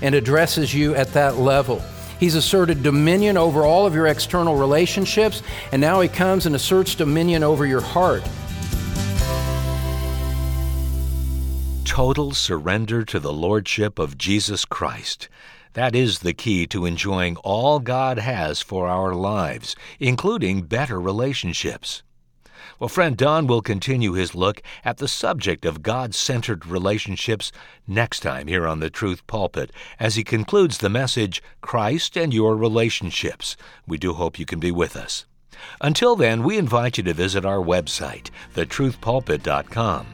and 0.02 0.16
addresses 0.16 0.74
you 0.74 0.96
at 0.96 1.14
that 1.14 1.38
level. 1.38 1.82
He's 2.20 2.36
asserted 2.36 2.84
dominion 2.84 3.38
over 3.38 3.64
all 3.64 3.86
of 3.86 3.96
your 3.96 4.08
external 4.08 4.58
relationships, 4.58 5.42
and 5.72 5.82
now 5.82 6.02
he 6.02 6.10
comes 6.10 6.46
and 6.46 6.56
asserts 6.56 6.96
dominion 6.96 7.44
over 7.44 7.66
your 7.66 7.82
heart. 7.82 8.24
Total 11.86 12.32
surrender 12.32 13.04
to 13.06 13.20
the 13.20 13.34
Lordship 13.34 14.00
of 14.00 14.18
Jesus 14.18 14.66
Christ. 14.66 15.30
That 15.74 15.96
is 15.96 16.20
the 16.20 16.34
key 16.34 16.68
to 16.68 16.86
enjoying 16.86 17.38
all 17.38 17.80
God 17.80 18.20
has 18.20 18.62
for 18.62 18.88
our 18.88 19.14
lives, 19.14 19.76
including 20.00 20.64
better 20.64 21.00
relationships. 21.00 22.04
Well, 22.80 22.90
friend 22.90 23.18
Don 23.18 23.48
will 23.48 23.62
continue 23.62 24.14
his 24.14 24.36
look 24.36 24.62
at 24.86 24.98
the 24.98 25.08
subject 25.08 25.66
of 25.66 25.84
God 25.84 26.16
centered 26.16 26.66
relationships 26.66 27.52
next 27.88 28.22
time 28.22 28.48
here 28.48 28.68
on 28.68 28.80
the 28.80 28.90
Truth 28.90 29.26
Pulpit 29.28 29.72
as 30.00 30.16
he 30.16 30.24
concludes 30.24 30.78
the 30.78 30.90
message, 30.90 31.42
Christ 31.62 32.18
and 32.18 32.34
Your 32.34 32.56
Relationships. 32.56 33.58
We 33.88 33.98
do 33.98 34.14
hope 34.14 34.40
you 34.40 34.46
can 34.46 34.60
be 34.60 34.72
with 34.72 34.96
us. 34.96 35.26
Until 35.82 36.16
then, 36.16 36.44
we 36.44 36.58
invite 36.58 36.98
you 36.98 37.04
to 37.04 37.14
visit 37.14 37.46
our 37.46 37.58
website, 37.58 38.30
thetruthpulpit.com. 38.56 40.08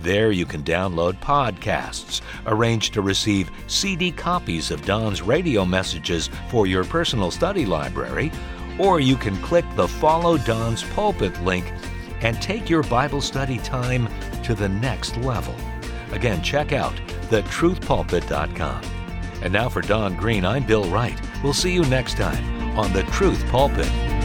There 0.00 0.32
you 0.32 0.46
can 0.46 0.62
download 0.62 1.20
podcasts, 1.20 2.22
arrange 2.46 2.90
to 2.90 3.02
receive 3.02 3.50
CD 3.68 4.10
copies 4.10 4.70
of 4.70 4.84
Don's 4.84 5.22
radio 5.22 5.64
messages 5.64 6.28
for 6.50 6.66
your 6.66 6.84
personal 6.84 7.30
study 7.30 7.66
library, 7.66 8.32
or 8.78 9.00
you 9.00 9.16
can 9.16 9.36
click 9.42 9.64
the 9.76 9.86
Follow 9.86 10.38
Don's 10.38 10.82
Pulpit 10.94 11.40
link 11.42 11.72
and 12.22 12.40
take 12.40 12.70
your 12.70 12.82
Bible 12.84 13.20
study 13.20 13.58
time 13.58 14.08
to 14.42 14.54
the 14.54 14.68
next 14.68 15.16
level. 15.18 15.54
Again, 16.12 16.42
check 16.42 16.72
out 16.72 16.94
thetruthpulpit.com. 17.30 18.82
And 19.42 19.52
now 19.52 19.68
for 19.68 19.82
Don 19.82 20.16
Green, 20.16 20.44
I'm 20.44 20.64
Bill 20.64 20.84
Wright. 20.84 21.20
We'll 21.42 21.52
see 21.52 21.72
you 21.72 21.84
next 21.84 22.16
time 22.16 22.78
on 22.78 22.92
The 22.92 23.02
Truth 23.04 23.44
Pulpit. 23.48 24.21